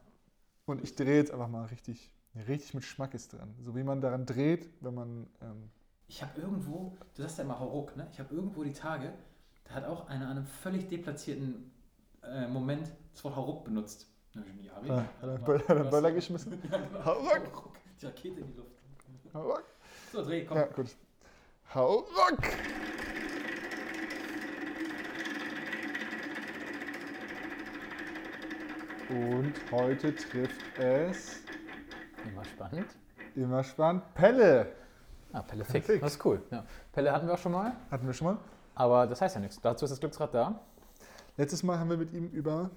[0.67, 2.11] Und ich drehe jetzt einfach mal richtig,
[2.49, 3.55] richtig mit Schmackes dran.
[3.61, 5.27] So wie man daran dreht, wenn man.
[5.41, 5.71] Ähm,
[6.09, 8.09] Ich habe irgendwo, du sagst ja immer Hauruck, ne?
[8.13, 9.13] Ich habe irgendwo die Tage,
[9.65, 11.71] da hat auch einer an einem völlig deplatzierten
[12.23, 14.09] äh, Moment das Wort Hauruck benutzt.
[14.33, 14.91] Da ja, wie?
[14.91, 15.85] Ah, hat er einen Ja, er?
[15.91, 16.61] Böller geschmissen?
[16.71, 17.05] ja, genau.
[17.05, 17.71] Hauruck!
[18.01, 18.71] Die Rakete in die Luft.
[19.35, 19.65] hau ruck.
[20.13, 20.57] So, dreh, komm.
[20.59, 20.97] Ja, gut.
[21.75, 22.39] Hau ruck!
[29.11, 31.43] Und heute trifft es,
[32.27, 32.87] Immer spannend.
[33.35, 34.73] immer spannend, Pelle.
[35.33, 35.87] Ah, Pelle Fix.
[35.87, 36.01] Fix.
[36.01, 36.43] Das ist cool.
[36.51, 36.65] Ja.
[36.93, 38.39] Pelle hatten wir auch schon mal, Hatten wir schon mal.
[38.75, 39.61] aber das heißt ja nichts.
[39.61, 40.61] Dazu ist das Glücksrad da.
[41.37, 42.71] Letztes Mal haben wir mit ihm über,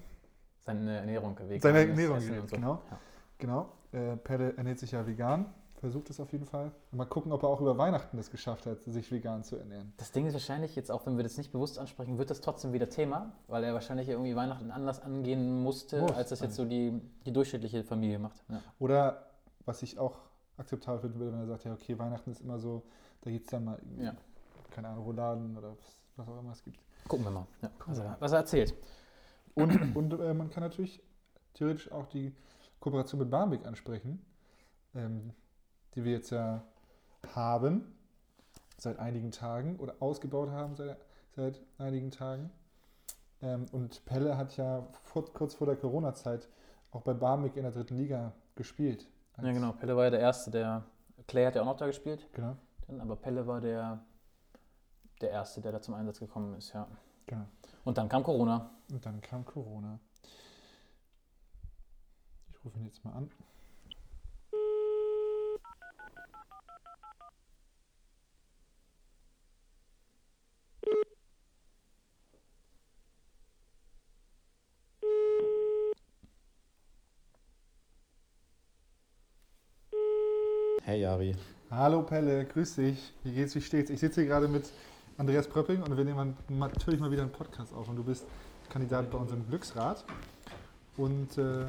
[0.66, 1.62] Seine Ernährung gewegt.
[1.64, 2.56] Seine Ernährung und geredet, so.
[2.58, 2.82] genau.
[2.92, 3.00] Ja.
[3.38, 5.46] genau, äh, Pelle ernährt sich ja vegan.
[5.80, 6.72] Versucht es auf jeden Fall.
[6.92, 9.94] Und mal gucken, ob er auch über Weihnachten es geschafft hat, sich vegan zu ernähren.
[9.98, 12.74] Das Ding ist wahrscheinlich, jetzt auch wenn wir das nicht bewusst ansprechen, wird das trotzdem
[12.74, 16.66] wieder Thema, weil er wahrscheinlich irgendwie Weihnachten anders angehen musste, Muss, als das jetzt so
[16.66, 18.44] die, die durchschnittliche Familie macht.
[18.50, 18.60] Ja.
[18.80, 19.28] Oder
[19.66, 20.16] was ich auch
[20.58, 22.82] akzeptabel finden würde, wenn er sagt, ja, okay, Weihnachten ist immer so,
[23.22, 24.16] da gibt es dann mal, irgendwie, Ja.
[24.72, 26.80] keine Ahnung, Rouladen oder was, was auch immer es gibt.
[27.08, 28.74] Gucken wir mal, ja, was, er, was er erzählt.
[29.54, 31.04] Und, und äh, man kann natürlich
[31.54, 32.34] theoretisch auch die
[32.80, 34.26] Kooperation mit Barmbek ansprechen,
[34.96, 35.34] ähm,
[35.96, 36.64] die wir jetzt ja
[37.36, 37.96] haben,
[38.78, 40.98] seit einigen Tagen oder ausgebaut haben seit,
[41.36, 42.52] seit einigen Tagen.
[43.42, 46.48] Ähm, und Pelle hat ja vor, kurz vor der Corona-Zeit
[46.92, 49.08] auch bei Barmbek in der dritten Liga gespielt.
[49.38, 49.72] Ja, genau.
[49.74, 50.84] Pelle war ja der Erste, der.
[51.28, 52.56] Clay hat ja auch noch da gespielt, Genau,
[52.88, 54.00] dann, aber Pelle war der,
[55.20, 56.88] der Erste, der da zum Einsatz gekommen ist, ja.
[57.26, 57.46] genau.
[57.84, 58.70] Und dann kam Corona.
[58.92, 60.00] Und dann kam Corona
[62.68, 63.30] rufe ihn jetzt mal an.
[80.84, 81.36] Hey Jari.
[81.70, 83.14] Hallo Pelle, grüß dich.
[83.24, 83.90] Wie geht's, wie steht's?
[83.90, 84.72] Ich sitze hier gerade mit
[85.18, 88.26] Andreas Pröpping und wir nehmen natürlich mal wieder einen Podcast auf und du bist
[88.70, 90.04] Kandidat bei unserem Glücksrat.
[90.98, 91.66] Und äh,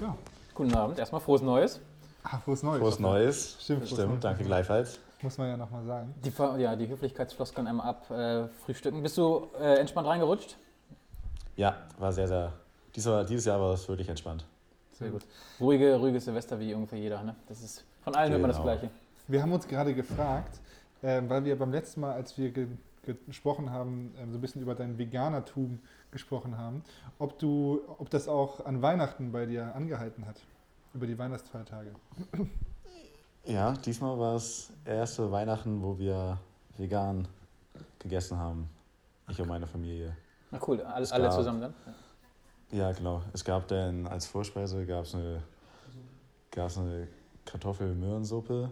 [0.00, 0.16] ja,
[0.54, 1.80] Guten Abend, erstmal frohes Neues.
[2.22, 2.80] ah, frohes Neues.
[2.80, 3.56] Frohes Neues.
[3.60, 4.20] Stimmt, frohes Stimmt, Neues.
[4.20, 4.98] danke gleichfalls.
[5.22, 6.14] Muss man ja nochmal sagen.
[6.22, 6.32] Die,
[6.62, 9.02] ja, die Höflichkeitsfloskeln einmal ab, äh, frühstücken.
[9.02, 10.56] Bist du äh, entspannt reingerutscht?
[11.56, 12.52] Ja, war sehr, sehr.
[12.94, 14.44] Dieses Jahr, dieses Jahr war es wirklich entspannt.
[14.92, 15.22] Sehr gut.
[15.60, 17.22] Ruhige, ruhige Silvester wie ungefähr jeder.
[17.22, 17.34] Ne?
[17.48, 18.70] Das ist von allen hört man das Genau.
[18.70, 18.90] Gleiche.
[19.26, 20.60] Wir haben uns gerade gefragt,
[21.02, 22.52] ähm, weil wir beim letzten Mal, als wir
[23.04, 25.78] gesprochen haben, ähm, so ein bisschen über dein Veganertum
[26.10, 26.82] gesprochen haben,
[27.18, 30.36] ob du, ob das auch an Weihnachten bei dir angehalten hat,
[30.94, 31.90] über die Weihnachtsfeiertage.
[33.44, 36.38] Ja, diesmal war es erste Weihnachten, wo wir
[36.78, 37.28] vegan
[37.98, 38.68] gegessen haben.
[39.28, 40.16] Ich und meine Familie.
[40.50, 41.74] Na cool, alle, Es alle gab- zusammen dann.
[42.70, 43.22] Ja, genau.
[43.32, 45.42] Es gab dann als Vorspeise gab's eine,
[46.50, 47.06] gab's eine
[47.44, 48.70] Kartoffel-Möhrensuppe.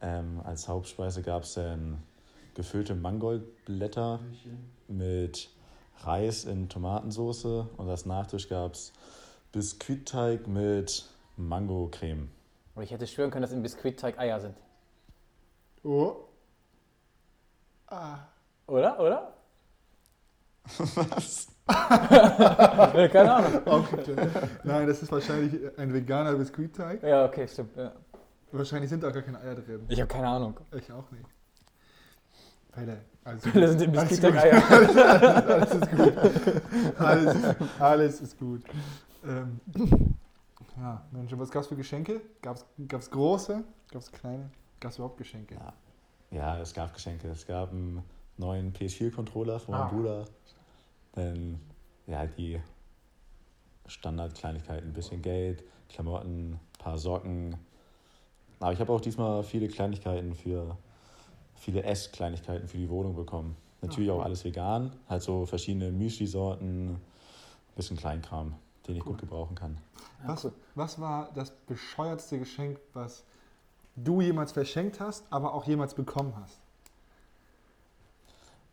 [0.00, 2.02] Ähm, als Hauptspeise gab es dann
[2.60, 4.20] gefüllte Mangoldblätter
[4.86, 5.48] mit
[6.02, 7.46] Reis in Tomatensauce
[7.78, 8.92] und als Nachtisch gab es
[9.50, 11.06] Biskuitteig mit
[11.38, 12.28] Mangocreme.
[12.74, 14.54] Aber ich hätte schwören können, dass im Biskuitteig Eier sind.
[15.84, 16.16] Oh.
[17.86, 18.18] Ah.
[18.66, 19.00] Oder?
[19.00, 19.32] Oder?
[20.94, 21.48] Was?
[21.66, 23.86] Keine Ahnung.
[23.90, 24.30] Bitte.
[24.64, 27.02] Nein, das ist wahrscheinlich ein veganer Biskuitteig.
[27.02, 27.74] Ja, okay, stimmt.
[27.74, 27.92] Ja.
[28.52, 29.86] Wahrscheinlich sind da auch gar keine Eier drin.
[29.88, 30.60] Ich habe keine Ahnung.
[30.72, 31.24] Ich auch nicht.
[32.72, 34.96] Pelle, alles Da sind im Alles Biskuitteig gut.
[35.00, 35.46] Eier.
[35.46, 36.14] alles ist gut.
[36.98, 37.36] Alles,
[37.80, 38.62] alles ist gut.
[39.26, 39.60] Ähm,
[40.76, 42.20] ja, Mensch, was gab es für Geschenke?
[42.42, 42.56] Gab
[42.92, 43.62] es große?
[43.90, 44.50] Gab es kleine?
[44.78, 45.54] Gab es überhaupt Geschenke?
[45.54, 45.72] Ja.
[46.30, 47.28] Ja, es gab Geschenke.
[47.28, 48.02] Es gab einen
[48.38, 49.88] neuen PS4-Controller von meinem Ah.
[49.88, 50.24] Bruder.
[51.12, 51.60] Dann,
[52.06, 52.60] ja, die
[53.86, 57.56] Standardkleinigkeiten, ein bisschen Geld, Klamotten, ein paar Socken.
[58.60, 60.76] Aber ich habe auch diesmal viele Kleinigkeiten für,
[61.60, 63.56] viele Esskleinigkeiten für die Wohnung bekommen.
[63.82, 67.00] Natürlich Ah, auch alles vegan, halt so verschiedene Müsli-Sorten, ein
[67.76, 68.54] bisschen Kleinkram,
[68.88, 69.12] den ich Cool.
[69.12, 69.78] gut gebrauchen kann.
[70.26, 73.24] Was, was war das bescheuertste Geschenk, was
[73.96, 76.58] du jemals verschenkt hast, aber auch jemals bekommen hast?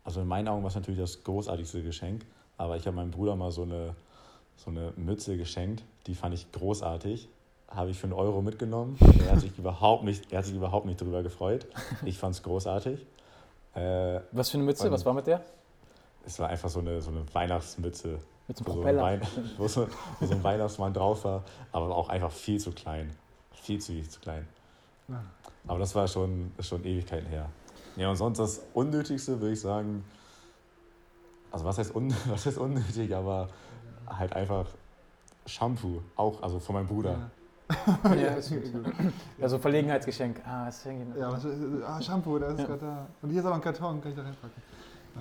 [0.04, 2.24] Also in meinen Augen war es natürlich das großartigste Geschenk,
[2.56, 3.94] aber ich habe meinem Bruder mal so eine,
[4.56, 7.28] so eine Mütze geschenkt, die fand ich großartig.
[7.68, 8.98] Habe ich für einen Euro mitgenommen.
[9.26, 11.66] Er hat sich überhaupt nicht, er hat sich überhaupt nicht darüber gefreut.
[12.04, 13.04] Ich fand es großartig.
[13.74, 14.90] Äh, Was für eine Mütze?
[14.90, 15.44] Was war mit der?
[16.28, 19.42] es war einfach so eine, so eine Weihnachtsmütze, Mit so wo einem so, ein Propeller.
[19.42, 19.88] Wein, wo, so,
[20.20, 21.42] wo so ein Weihnachtsmann drauf war,
[21.72, 23.10] aber auch einfach viel zu klein.
[23.52, 24.46] Viel zu, viel zu klein.
[25.10, 25.20] Ah.
[25.66, 27.48] Aber das war schon, schon Ewigkeiten her.
[27.96, 30.04] Ja, und sonst das Unnötigste würde ich sagen,
[31.50, 33.48] also was heißt, un, was heißt unnötig, aber
[34.06, 34.66] halt einfach
[35.46, 37.12] Shampoo, auch, also von meinem Bruder.
[37.12, 37.30] Ja.
[38.04, 38.62] Ja, ist gut.
[39.40, 40.40] Also Verlegenheitsgeschenk.
[40.46, 41.46] Ah, das hängt Ja, was,
[41.86, 42.66] ah, Shampoo, das ist Ja.
[42.66, 43.06] gerade da.
[43.22, 44.62] Und hier ist aber ein Karton, kann ich da reinpacken.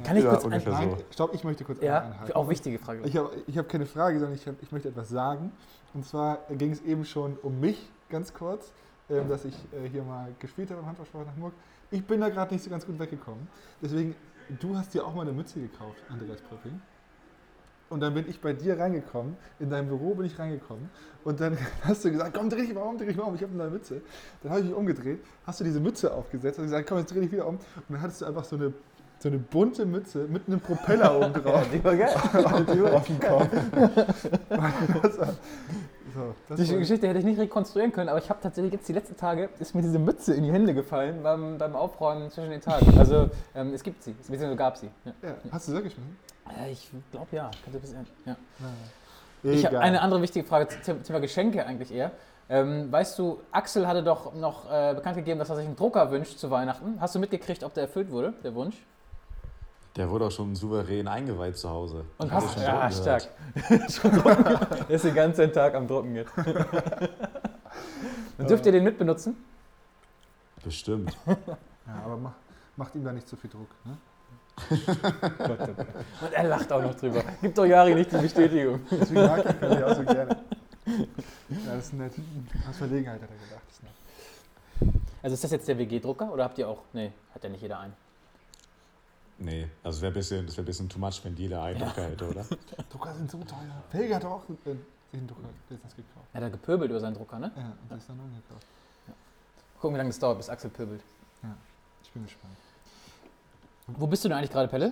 [0.04, 1.04] Kann ich Ja, kurz ein, ungefähr Nein, so.
[1.12, 2.34] stopp, ich möchte kurz Ja, einhalten.
[2.34, 3.02] auch wichtige Frage.
[3.04, 5.52] Ich habe ich hab keine Frage, sondern ich, hab, ich möchte etwas sagen.
[5.94, 8.72] Und zwar ging es eben schon um mich ganz kurz,
[9.10, 11.54] ähm, dass ich äh, hier mal gespielt habe im Handballsport nach Hamburg.
[11.90, 13.48] Ich bin da gerade nicht so ganz gut weggekommen.
[13.82, 14.16] Deswegen,
[14.60, 16.80] du hast dir auch mal eine Mütze gekauft, Andreas Pröpping.
[17.90, 20.90] Und dann bin ich bei dir reingekommen, in deinem Büro bin ich reingekommen
[21.24, 23.42] und dann hast du gesagt, komm, dreh dich mal um, dreh dich mal um, ich
[23.42, 24.02] habe eine neue Mütze.
[24.42, 27.22] Dann habe ich mich umgedreht, hast du diese Mütze aufgesetzt und gesagt, komm, jetzt dreh
[27.22, 27.56] dich wieder um.
[27.56, 28.74] Und dann hattest du einfach so eine,
[29.20, 32.14] so eine bunte Mütze mit einem Propeller oben drauf die war geil.
[32.94, 33.50] auf dem Kopf.
[36.18, 39.16] So, Die Geschichte hätte ich nicht rekonstruieren können, aber ich habe tatsächlich jetzt die letzten
[39.16, 42.98] Tage, ist mir diese Mütze in die Hände gefallen beim, beim Aufräumen zwischen den Tagen.
[42.98, 44.90] Also ähm, es gibt sie, beziehungsweise gab sie.
[45.06, 45.12] Ja.
[45.22, 46.18] ja, hast du sie weggeschmissen?
[46.46, 47.52] Ja, ich glaube ja.
[48.26, 48.36] Ja.
[49.44, 52.12] Ich habe eine andere wichtige Frage zum Thema Geschenke eigentlich eher.
[52.50, 56.10] Ähm, weißt du, Axel hatte doch noch äh, bekannt gegeben, dass er sich einen Drucker
[56.12, 57.00] wünscht zu Weihnachten.
[57.00, 58.78] Hast du mitgekriegt, ob der erfüllt wurde, der Wunsch?
[59.98, 62.06] Der wurde auch schon souverän eingeweiht zu Hause.
[62.20, 62.94] Und hast schon ja, gehört.
[62.94, 63.28] stark.
[63.92, 64.12] Schon.
[64.88, 66.32] Der ist den ganzen Tag am Drucken jetzt.
[68.38, 69.36] Dann dürft ihr den mitbenutzen?
[70.64, 71.18] Bestimmt.
[71.88, 72.34] Ja, aber mach,
[72.76, 73.70] macht ihm da nicht zu viel Druck.
[73.86, 73.96] Ne?
[74.70, 76.26] Oh.
[76.26, 77.24] Und er lacht auch noch drüber.
[77.42, 78.82] Gibt doch Jari nicht die Bestätigung.
[78.92, 80.36] Deswegen mag ich ihn auch so gerne.
[80.86, 82.12] Ja, das ist nett.
[82.70, 83.62] Aus Verlegenheit hat er gedacht.
[83.68, 83.94] Das ist nett.
[85.24, 86.84] Also ist das jetzt der WG-Drucker oder habt ihr auch.
[86.92, 87.94] Nee, hat ja nicht jeder einen.
[89.40, 91.86] Nee, also wär ein bisschen, das wäre ein bisschen too much, wenn jeder einen Ja.
[91.88, 92.46] Drucker hätte, oder?
[92.90, 93.84] Drucker sind so teuer.
[93.92, 94.78] Helge hat auch äh, sich
[95.20, 96.26] einen Drucker letztens gekauft.
[96.34, 97.52] Er hat da gepöbelt über seinen Drucker, ne?
[97.56, 98.66] Ja, und sich dann neu gekauft.
[99.80, 101.02] Gucken, wie lange das dauert, bis Axel pöbelt.
[102.04, 102.56] Ich bin gespannt.
[103.88, 104.92] Wo bist du denn eigentlich gerade, Pelle?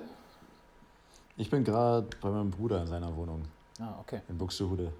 [1.37, 3.41] Ich bin gerade bei meinem Bruder in seiner Wohnung
[3.79, 4.21] Ah, okay.
[4.29, 4.91] in Buxtehude.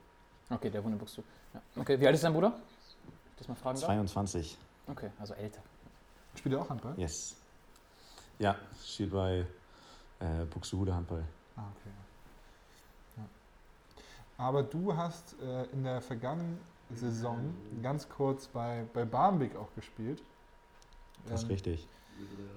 [0.50, 1.28] Okay, der wohnt in Buxtehude.
[1.54, 1.62] Ja.
[1.82, 2.50] Okay, wie alt ist dein Bruder?
[2.50, 2.60] Darf
[3.38, 3.86] Das mal fragen darf?
[3.88, 4.58] 22.
[4.88, 5.62] Okay, also älter.
[6.36, 6.94] Spielt ihr auch Handball?
[6.98, 7.36] Yes.
[8.40, 9.46] Ja, steht bei
[10.20, 11.24] äh, Buxtehude Handball.
[11.56, 11.90] Ah, okay.
[13.18, 13.24] Ja.
[14.38, 16.60] Aber du hast äh, in der vergangenen
[16.94, 20.22] Saison ganz kurz bei, bei Barmbek auch gespielt.
[21.28, 21.88] Das ist Ähm, richtig.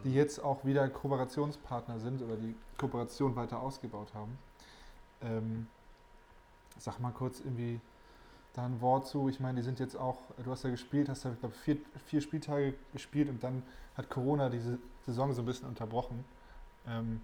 [0.04, 4.36] die jetzt auch wieder Kooperationspartner sind oder die Kooperation weiter ausgebaut haben.
[5.22, 5.66] Ähm,
[6.78, 7.80] sag mal kurz irgendwie
[8.58, 9.28] da ein Wort zu.
[9.28, 11.76] Ich meine, die sind jetzt auch, du hast ja gespielt, hast ja, ich glaube, vier,
[12.06, 13.62] vier Spieltage gespielt und dann
[13.96, 16.24] hat Corona diese Saison so ein bisschen unterbrochen.
[16.86, 17.20] Ähm,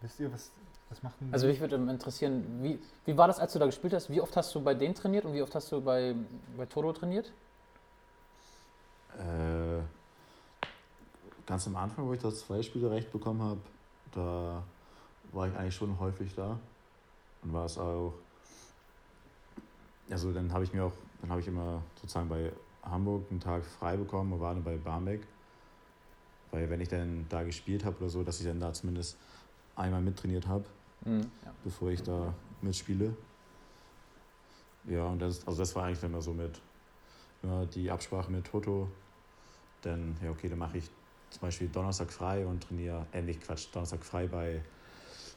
[0.00, 0.50] wisst ihr, was,
[0.90, 3.92] was macht denn Also mich würde interessieren, wie, wie war das, als du da gespielt
[3.94, 4.08] hast?
[4.08, 6.14] Wie oft hast du bei denen trainiert und wie oft hast du bei,
[6.56, 7.32] bei Toto trainiert?
[9.18, 9.82] Äh,
[11.46, 13.60] ganz am Anfang, wo ich das Zweispielerrecht bekommen habe,
[14.12, 14.62] da
[15.32, 16.58] war ich eigentlich schon häufig da.
[17.42, 18.12] Und war es auch.
[20.10, 22.52] Also dann habe ich mir auch, dann habe ich immer sozusagen bei
[22.82, 25.26] Hamburg einen Tag frei bekommen und war dann bei Barmbek.
[26.52, 29.16] Weil wenn ich dann da gespielt habe oder so, dass ich dann da zumindest
[29.74, 30.64] einmal mittrainiert habe,
[31.04, 31.20] Mhm.
[31.44, 31.52] Ja.
[31.62, 32.32] bevor ich da
[32.62, 33.14] mitspiele.
[34.88, 36.60] Ja, und das, also das war eigentlich immer so mit
[37.42, 38.88] immer die Absprache mit Toto.
[39.82, 40.90] Dann, ja, okay, dann mache ich
[41.30, 44.62] zum Beispiel Donnerstag frei und trainiere, äh, nicht Quatsch, Donnerstag frei bei,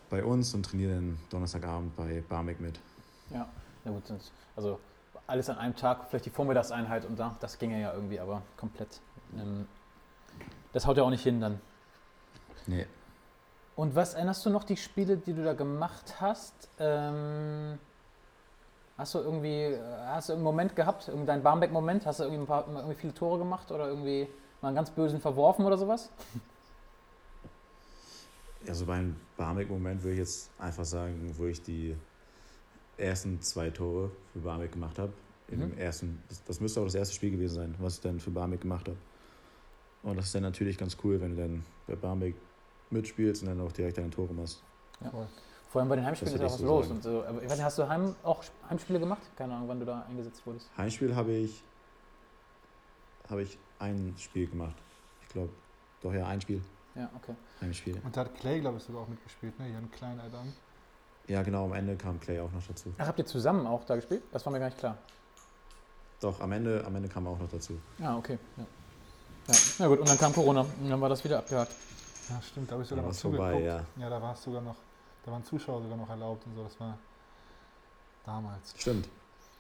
[0.09, 2.79] bei uns und trainiere dann Donnerstagabend bei Barmek mit.
[3.31, 3.47] Ja,
[3.89, 4.03] na gut,
[4.55, 4.79] also
[5.27, 8.99] alles an einem Tag, vielleicht die Vormittagseinheit und da, das ginge ja irgendwie, aber komplett.
[9.37, 9.67] Ähm,
[10.73, 11.59] das haut ja auch nicht hin dann.
[12.67, 12.85] Nee.
[13.75, 16.69] Und was erinnerst du noch die Spiele, die du da gemacht hast?
[16.79, 17.79] Ähm,
[18.97, 22.05] hast du irgendwie, hast du einen Moment gehabt, irgendeinen Barmbek-Moment?
[22.05, 24.27] Hast du irgendwie, ein paar, irgendwie viele Tore gemacht oder irgendwie
[24.61, 26.09] mal einen ganz bösen verworfen oder sowas?
[28.67, 31.95] Also beim Barmek-Moment würde ich jetzt einfach sagen, wo ich die
[32.99, 35.13] ersten zwei Tore für Barmek gemacht habe.
[35.49, 35.77] Im Mhm.
[35.77, 38.61] ersten, das, das müsste auch das erste Spiel gewesen sein, was ich dann für Barmek
[38.61, 38.97] gemacht habe.
[40.03, 42.35] Und das ist dann natürlich ganz cool, wenn du dann bei Barmek
[42.91, 44.61] mitspielst und dann auch direkt deine Tore machst.
[45.11, 45.27] Voll.
[45.69, 46.85] Vor allem bei den Heimspielen ist ja was würde ich so los.
[46.87, 46.95] sagen.
[46.95, 47.23] Und so.
[47.27, 49.21] Aber ich weiß nicht, hast du Heim, auch Heimspiele gemacht?
[49.35, 50.69] Keine Ahnung, wann du da eingesetzt wurdest.
[50.77, 51.63] Heimspiel habe ich,
[53.29, 54.75] habe ich ein Spiel gemacht.
[55.23, 55.49] Ich glaube,
[56.01, 56.61] doch ja, ein Spiel.
[56.95, 57.35] Ja, okay.
[57.61, 57.99] Heimspiel.
[58.03, 59.71] Und da hat Clay, glaube ich, sogar auch mitgespielt, ne?
[59.71, 60.53] Jan Klein, dann.
[61.29, 62.93] Ja, genau, am Ende kam Clay auch noch dazu.
[62.97, 64.23] Ach, habt ihr zusammen auch da gespielt?
[64.31, 64.97] Das war mir gar nicht klar.
[66.19, 67.79] Doch, am Ende, am Ende kam er auch noch dazu.
[67.99, 68.37] Ja, okay.
[68.57, 68.63] Ja.
[69.47, 69.55] Ja.
[69.79, 71.71] Na gut, und dann kam Corona und dann war das wieder abgehakt.
[72.29, 73.65] Ja, stimmt, da habe ich sogar Da noch vorbei, zugeguckt.
[73.65, 74.03] ja.
[74.03, 74.75] ja, da war es sogar noch,
[75.25, 76.97] da waren Zuschauer sogar noch erlaubt und so, das war
[78.25, 78.73] damals.
[78.77, 79.07] Stimmt.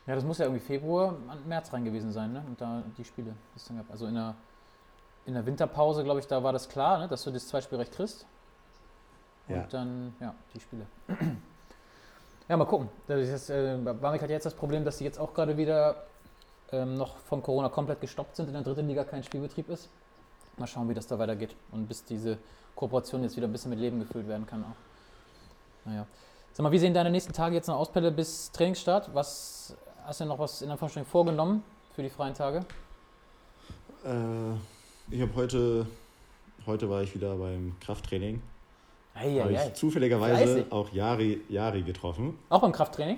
[0.05, 1.13] Ja, das muss ja irgendwie Februar,
[1.47, 2.43] März rein gewesen sein, ne?
[2.47, 3.89] Und da die Spiele, die es dann gab.
[3.91, 4.35] Also in der,
[5.25, 7.07] in der Winterpause, glaube ich, da war das klar, ne?
[7.07, 8.25] dass du das Zweispielrecht kriegst.
[9.47, 9.67] Und Ja.
[9.69, 10.85] dann, ja, die Spiele.
[12.49, 12.89] Ja, mal gucken.
[13.07, 16.03] Das äh, Barmik hat jetzt das Problem, dass sie jetzt auch gerade wieder
[16.71, 19.87] ähm, noch von Corona komplett gestoppt sind, in der dritten Liga kein Spielbetrieb ist.
[20.57, 21.55] Mal schauen, wie das da weitergeht.
[21.71, 22.37] Und bis diese
[22.75, 25.85] Kooperation jetzt wieder ein bisschen mit Leben gefüllt werden kann auch.
[25.85, 26.05] Naja.
[26.53, 29.13] Sag mal, wie sehen deine nächsten Tage jetzt noch aus, Pelle, bis Trainingsstart?
[29.13, 29.75] Was
[30.05, 32.65] hast du noch was in Anführungsstrichen vorgenommen für die freien Tage?
[34.03, 35.85] Äh, ich habe heute,
[36.65, 38.41] heute war ich wieder beim Krafttraining.
[39.19, 39.69] Ei, habe ich ei.
[39.71, 40.71] zufälligerweise Fleißig.
[40.71, 42.37] auch Yari, Yari getroffen.
[42.49, 43.17] Auch beim Krafttraining?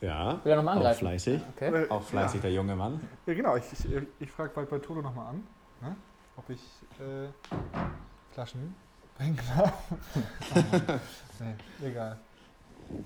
[0.00, 0.98] Ja, Will er nochmal auch angreifen?
[0.98, 1.40] fleißig.
[1.56, 1.88] Okay.
[1.88, 3.00] Auch fleißig, der junge Mann.
[3.26, 3.56] Ja, genau.
[3.56, 3.86] Ich, ich,
[4.20, 5.46] ich frage bald bei Toto nochmal an,
[5.80, 5.96] ne?
[6.36, 6.60] ob ich
[7.00, 7.28] äh,
[8.32, 8.74] Flaschen
[9.16, 9.72] bringen darf.
[11.40, 12.18] nee, egal.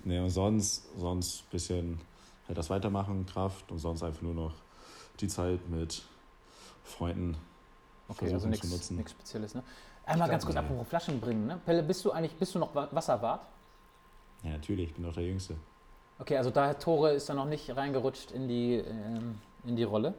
[0.03, 2.01] Nee, und sonst, sonst ein bisschen
[2.49, 4.55] halt das Weitermachen, Kraft und sonst einfach nur noch
[5.21, 6.03] die Zeit mit
[6.83, 7.37] Freunden
[8.09, 9.07] Okay, also versuchen zu nichts nutzen.
[9.09, 9.62] Spezielles, ne?
[10.09, 10.61] Einmal ganz kurz nee.
[10.61, 11.61] apropos Flaschen bringen, ne?
[11.65, 13.41] Pelle, bist du eigentlich, bist du noch Wa- Wasserwart?
[14.43, 15.57] Ja, natürlich, ich bin doch der Jüngste.
[16.19, 20.15] Okay, also da Tore ist da noch nicht reingerutscht in die, ähm, in die Rolle.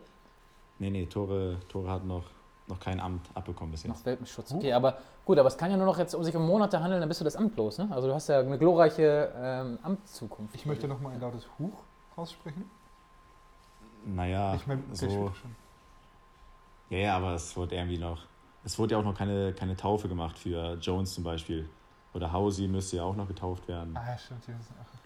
[0.77, 2.23] Nee, nee, Tore, Tore hat noch,
[2.67, 3.97] noch kein Amt abbekommen bis jetzt.
[3.97, 4.53] Noch Welpenschutz.
[4.53, 7.01] Okay, aber gut, aber es kann ja nur noch jetzt um sich um Monate handeln,
[7.01, 7.89] dann bist du das Amt los, ne?
[7.91, 10.55] Also du hast ja eine glorreiche ähm, Amtszukunft.
[10.55, 11.83] Ich möchte nochmal ein lautes Huch
[12.17, 12.69] raussprechen.
[14.05, 15.31] Naja, ich meine, der so.
[16.89, 18.28] Ja, ja, aber es wurde irgendwie noch.
[18.63, 21.67] Es wurde ja auch noch keine, keine Taufe gemacht für Jones zum Beispiel.
[22.13, 23.95] Oder Hausi müsste ja auch noch getauft werden.
[23.95, 24.45] Ah, ja, stimmt.
[24.47, 24.99] die müssen auch-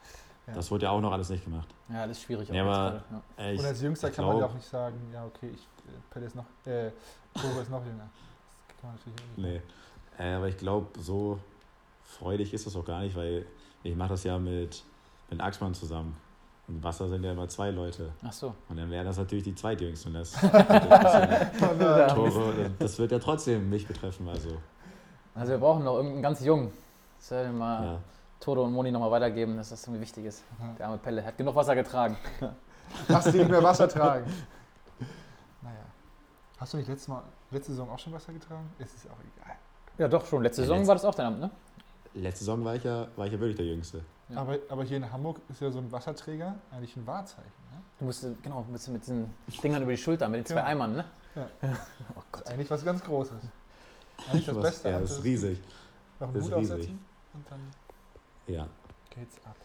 [0.48, 0.54] Ja.
[0.56, 1.68] Das wurde ja auch noch alles nicht gemacht.
[1.88, 2.50] Ja, das ist schwierig.
[2.50, 3.04] Jetzt aber- gerade,
[3.38, 3.44] ja.
[3.46, 5.62] Äh, ich, Und als Jüngster kann man ja glaub- auch nicht sagen, ja, okay, ich,
[5.62, 6.92] äh, Pelle ist noch, äh,
[7.34, 8.10] Toto ist noch jünger.
[8.68, 9.62] Das kann man natürlich auch nicht.
[10.18, 10.24] Nee.
[10.26, 11.40] Äh, aber ich glaube, so
[12.04, 13.46] freudig ist das auch gar nicht, weil
[13.84, 14.84] ich mache das ja mit,
[15.30, 16.18] mit Axmann zusammen.
[16.68, 18.12] Und Wasser sind ja immer zwei Leute.
[18.24, 18.54] Ach so.
[18.70, 20.14] Und dann wären das natürlich die Zweitjüngsten.
[20.16, 24.28] Und das, das, Tore, das wird ja trotzdem mich betreffen.
[24.30, 24.50] Also,
[25.36, 26.72] Also wir brauchen noch irgendeinen ganz jungen.
[27.18, 28.00] Das soll mal ja.
[28.40, 30.44] Toto und Moni nochmal weitergeben, dass das irgendwie wichtig ist.
[30.60, 30.74] Ja.
[30.78, 32.18] Der arme Pelle hat genug Wasser getragen.
[33.08, 34.26] Lass die nicht mehr Wasser tragen.
[35.62, 35.76] Naja.
[36.58, 38.70] Hast du nicht letztes Mal, letzte Saison auch schon Wasser getragen?
[38.80, 39.56] Es ist auch egal.
[39.98, 40.44] Ja, doch schon.
[40.44, 41.50] Letzte Ja, Saison letzt- war das auch dein Amt, ne?
[42.16, 44.02] Letzte Saison war ich ja, war ich ja wirklich der Jüngste.
[44.34, 44.42] Ja.
[44.42, 47.52] Aber, aber hier in Hamburg ist ja so ein Wasserträger eigentlich ein Wahrzeichen.
[47.72, 47.82] Ne?
[48.00, 50.66] Du musst, genau, musst mit diesen Dingern über die Schulter, mit den zwei Ja.
[50.66, 51.06] Eimern, ne?
[51.36, 51.48] Ja.
[52.16, 52.34] oh Gott.
[52.34, 53.34] Das ist eigentlich was ganz Großes.
[54.30, 54.90] Eigentlich das Was- Beste.
[54.90, 55.60] ja, als das ist es riesig.
[56.20, 57.00] Noch einen Das Hut aufsetzen
[57.34, 57.60] und dann
[58.48, 58.68] Ja.
[59.10, 59.56] geht's ab.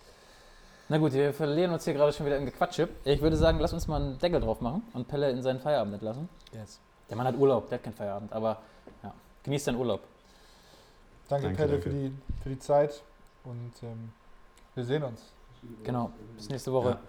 [0.88, 2.88] Na gut, wir verlieren uns hier gerade schon wieder im Gequatsche.
[3.04, 5.92] Ich würde sagen, lass uns mal einen Deckel drauf machen und Pelle in seinen Feierabend
[5.94, 6.28] entlassen.
[6.52, 6.80] Yes.
[7.10, 8.62] Der Mann hat Urlaub, der hat keinen Feierabend, aber
[9.02, 9.12] ja,
[9.44, 10.00] genießt deinen Urlaub.
[11.28, 11.90] Danke, Danke, Pelle, danke.
[11.90, 12.12] Für, die,
[12.42, 13.02] für die Zeit
[13.44, 14.12] und ähm,
[14.78, 15.20] wir sehen uns.
[15.82, 16.90] Genau, bis nächste Woche.
[16.90, 17.00] Ja.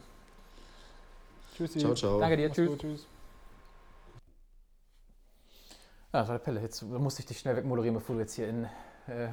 [1.56, 1.80] Tschüssi.
[1.80, 2.20] Ciao, ciao.
[2.20, 2.70] Danke dir, Mach's tschüss.
[2.70, 3.08] gut, tschüss.
[6.12, 6.62] Ja, das war der Pelle.
[6.62, 8.64] Jetzt musste ich dich schnell wegmoderieren, bevor du jetzt hier in
[9.08, 9.30] äh,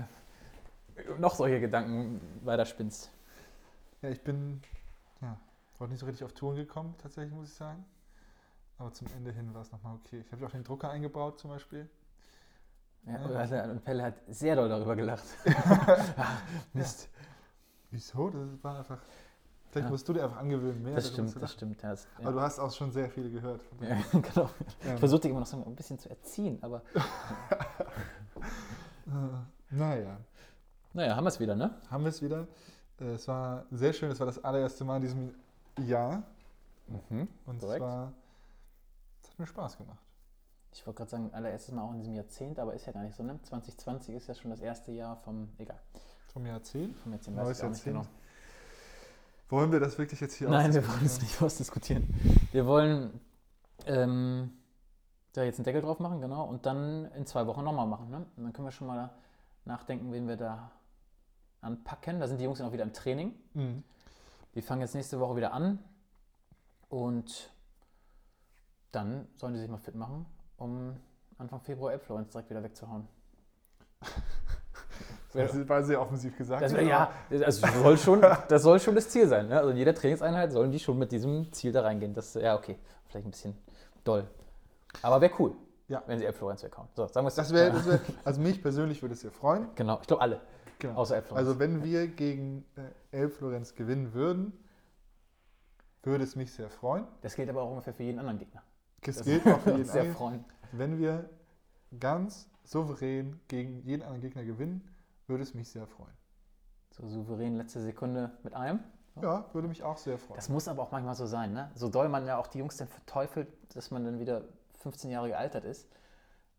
[1.19, 3.11] noch solche Gedanken weiterspinnst.
[4.03, 4.61] Ja, ich bin
[5.23, 5.39] ja,
[5.81, 7.85] heute nicht so richtig auf Touren gekommen, tatsächlich, muss ich sagen.
[8.79, 10.23] Aber zum Ende hin war es nochmal okay.
[10.27, 11.89] Ich habe ja auch den Drucker eingebaut zum Beispiel.
[13.07, 13.37] Ja, Ja.
[13.39, 15.25] also, und Pelle hat sehr doll darüber gelacht.
[16.19, 16.37] Ah,
[16.75, 17.09] Mist.
[17.91, 18.31] Wieso?
[18.31, 18.99] Das war einfach.
[19.71, 19.91] Vielleicht Ja.
[19.91, 21.83] musst du dir einfach angewöhnen, mehr Das stimmt, das stimmt.
[21.83, 23.61] Ja, das, Aber du hast auch schon sehr viele gehört.
[23.81, 24.49] ja, genau.
[24.85, 24.95] Ja.
[24.95, 26.83] Ich versuche dich immer noch so ein bisschen zu erziehen, aber
[29.07, 30.17] Äh, naja,
[30.93, 31.75] naja, haben wir es wieder, ne?
[31.91, 32.47] haben wir es wieder.
[33.01, 35.35] Äh, Es war sehr schön, es war das allererste Mal in diesem
[35.79, 36.23] Jahr.
[36.89, 37.29] Mhm.
[37.47, 37.79] Und Korrekt.
[37.81, 38.13] zwar,
[39.23, 39.99] es hat mir Spaß gemacht.
[40.73, 43.17] Ich wollte gerade sagen, allererstes Mal auch in diesem Jahrzehnt, aber ist ja gar nicht
[43.17, 43.39] so, ne?
[43.43, 45.81] 2020 ist ja schon das erste Jahr vom, egal,
[46.37, 46.95] Vom Jahrzehnt.
[46.99, 48.01] vom Jahrzehnt, Neues weiß ich auch nicht genau.
[48.01, 48.17] Jahrzehnt.
[49.49, 52.13] Wollen wir das wirklich jetzt hier Nein, wir wollen es nicht ausdiskutieren.
[52.53, 53.19] Wir wollen
[53.87, 54.53] ähm,
[55.33, 58.11] da jetzt einen Deckel drauf machen, genau, und dann in zwei Wochen nochmal machen.
[58.11, 58.27] Ne?
[58.37, 59.15] Und dann können wir schon mal
[59.65, 60.73] nachdenken, wen wir da
[61.63, 62.21] anpacken.
[62.21, 63.33] Da sind die Jungs ja noch wieder im Training.
[63.55, 63.83] Mhm.
[64.53, 65.79] Wir fangen jetzt nächste Woche wieder an
[66.91, 67.51] und
[68.93, 70.27] dann sollen die sich mal fit machen,
[70.59, 70.97] um
[71.39, 73.09] Anfang Februar Elbflorenz direkt wieder wegzuhauen.
[75.33, 76.63] Das war sehr offensiv gesagt.
[76.63, 79.49] Das, aber- ja, das soll, schon, das soll schon das Ziel sein.
[79.49, 79.59] Ne?
[79.59, 82.15] Also in jeder Trainingseinheit sollen die schon mit diesem Ziel da reingehen.
[82.15, 83.57] Das, ja, okay, vielleicht ein bisschen
[84.05, 84.27] doll.
[85.03, 85.53] Aber wäre cool,
[85.89, 86.03] Ja.
[86.07, 86.89] wenn sie Elbflorenz weghauen.
[86.95, 87.71] So, sagen wir es Das Ja.
[87.71, 89.69] das wär, also mich persönlich würde es sehr freuen.
[89.75, 90.41] Genau, ich glaube alle,
[90.79, 90.95] Genau.
[90.95, 91.47] außer Elbflorenz.
[91.49, 92.65] Also wenn wir gegen
[93.13, 94.53] äh, Elbflorenz gewinnen würden,
[96.03, 97.05] würde es mich sehr freuen.
[97.21, 98.63] das gilt aber auch ungefähr für jeden anderen Gegner.
[99.03, 100.17] Es Das gilt auch für jeden sehr anderen.
[100.17, 100.45] freuen.
[100.73, 101.29] Wenn wir
[101.99, 104.89] ganz souverän gegen jeden anderen Gegner gewinnen,
[105.27, 106.13] würde es mich sehr freuen.
[106.91, 108.81] So souverän letzte Sekunde mit einem.
[109.21, 110.37] Ja, würde mich auch sehr freuen.
[110.37, 111.53] Das muss aber auch manchmal so sein.
[111.53, 111.71] Ne?
[111.75, 114.43] So doll man ja auch die Jungs dann verteufelt, dass man dann wieder
[114.81, 115.89] 15 Jahre gealtert ist.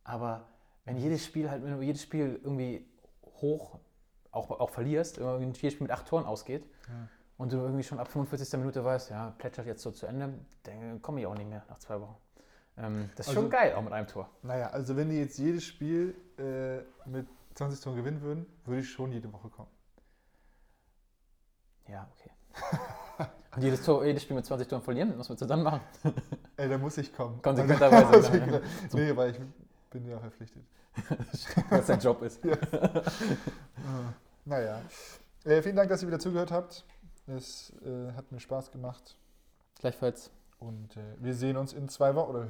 [0.04, 0.48] Aber
[0.86, 2.88] wenn jedes Spiel halt, wenn du jedes Spiel irgendwie
[3.42, 3.80] hoch
[4.32, 7.08] auch, auch verlierst, irgendwie jedes Spiel mit acht Toren ausgeht Ja.
[7.38, 8.58] und du irgendwie schon ab 45.
[8.60, 11.78] Minute weißt, ja, plätschert jetzt so zu Ende, dann komme ich auch nicht mehr nach
[11.80, 12.16] zwei Wochen.
[12.78, 14.30] Ähm, das ist Also- schon geil, auch mit einem Tor.
[14.42, 18.90] Naja, also wenn die jetzt jedes Spiel äh, mit 20 Toren gewinnen würden, würde ich
[18.90, 19.72] schon jede Woche kommen.
[21.88, 22.32] Ja, okay.
[23.56, 25.82] und jedes, Tor, jedes Spiel mit 20 Toren verlieren, was willst du dann machen?
[26.58, 27.42] Ey, da muss ich kommen.
[27.42, 28.62] Konsequenterweise, Also, ne?
[28.94, 29.40] nee, weil ich
[29.90, 30.64] bin ja verpflichtet.
[31.70, 32.44] was dein Job ist.
[32.46, 32.58] Äh,
[34.46, 34.82] naja.
[35.44, 36.86] Äh, vielen Dank, dass ihr wieder zugehört habt.
[37.28, 39.18] Es äh, hat mir Spaß gemacht.
[39.80, 42.48] Gleichfalls, Und äh, wir sehen uns in zwei Wochen, oder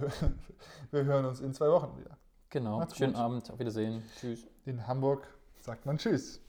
[0.92, 2.18] wir hören uns in zwei Wochen wieder.
[2.50, 2.80] Genau.
[2.80, 3.22] Macht's Schönen gut.
[3.22, 4.04] Abend, auf Wiedersehen.
[4.20, 4.48] Tschüss.
[4.66, 5.28] In Hamburg
[5.62, 6.42] sagt man Tschüss.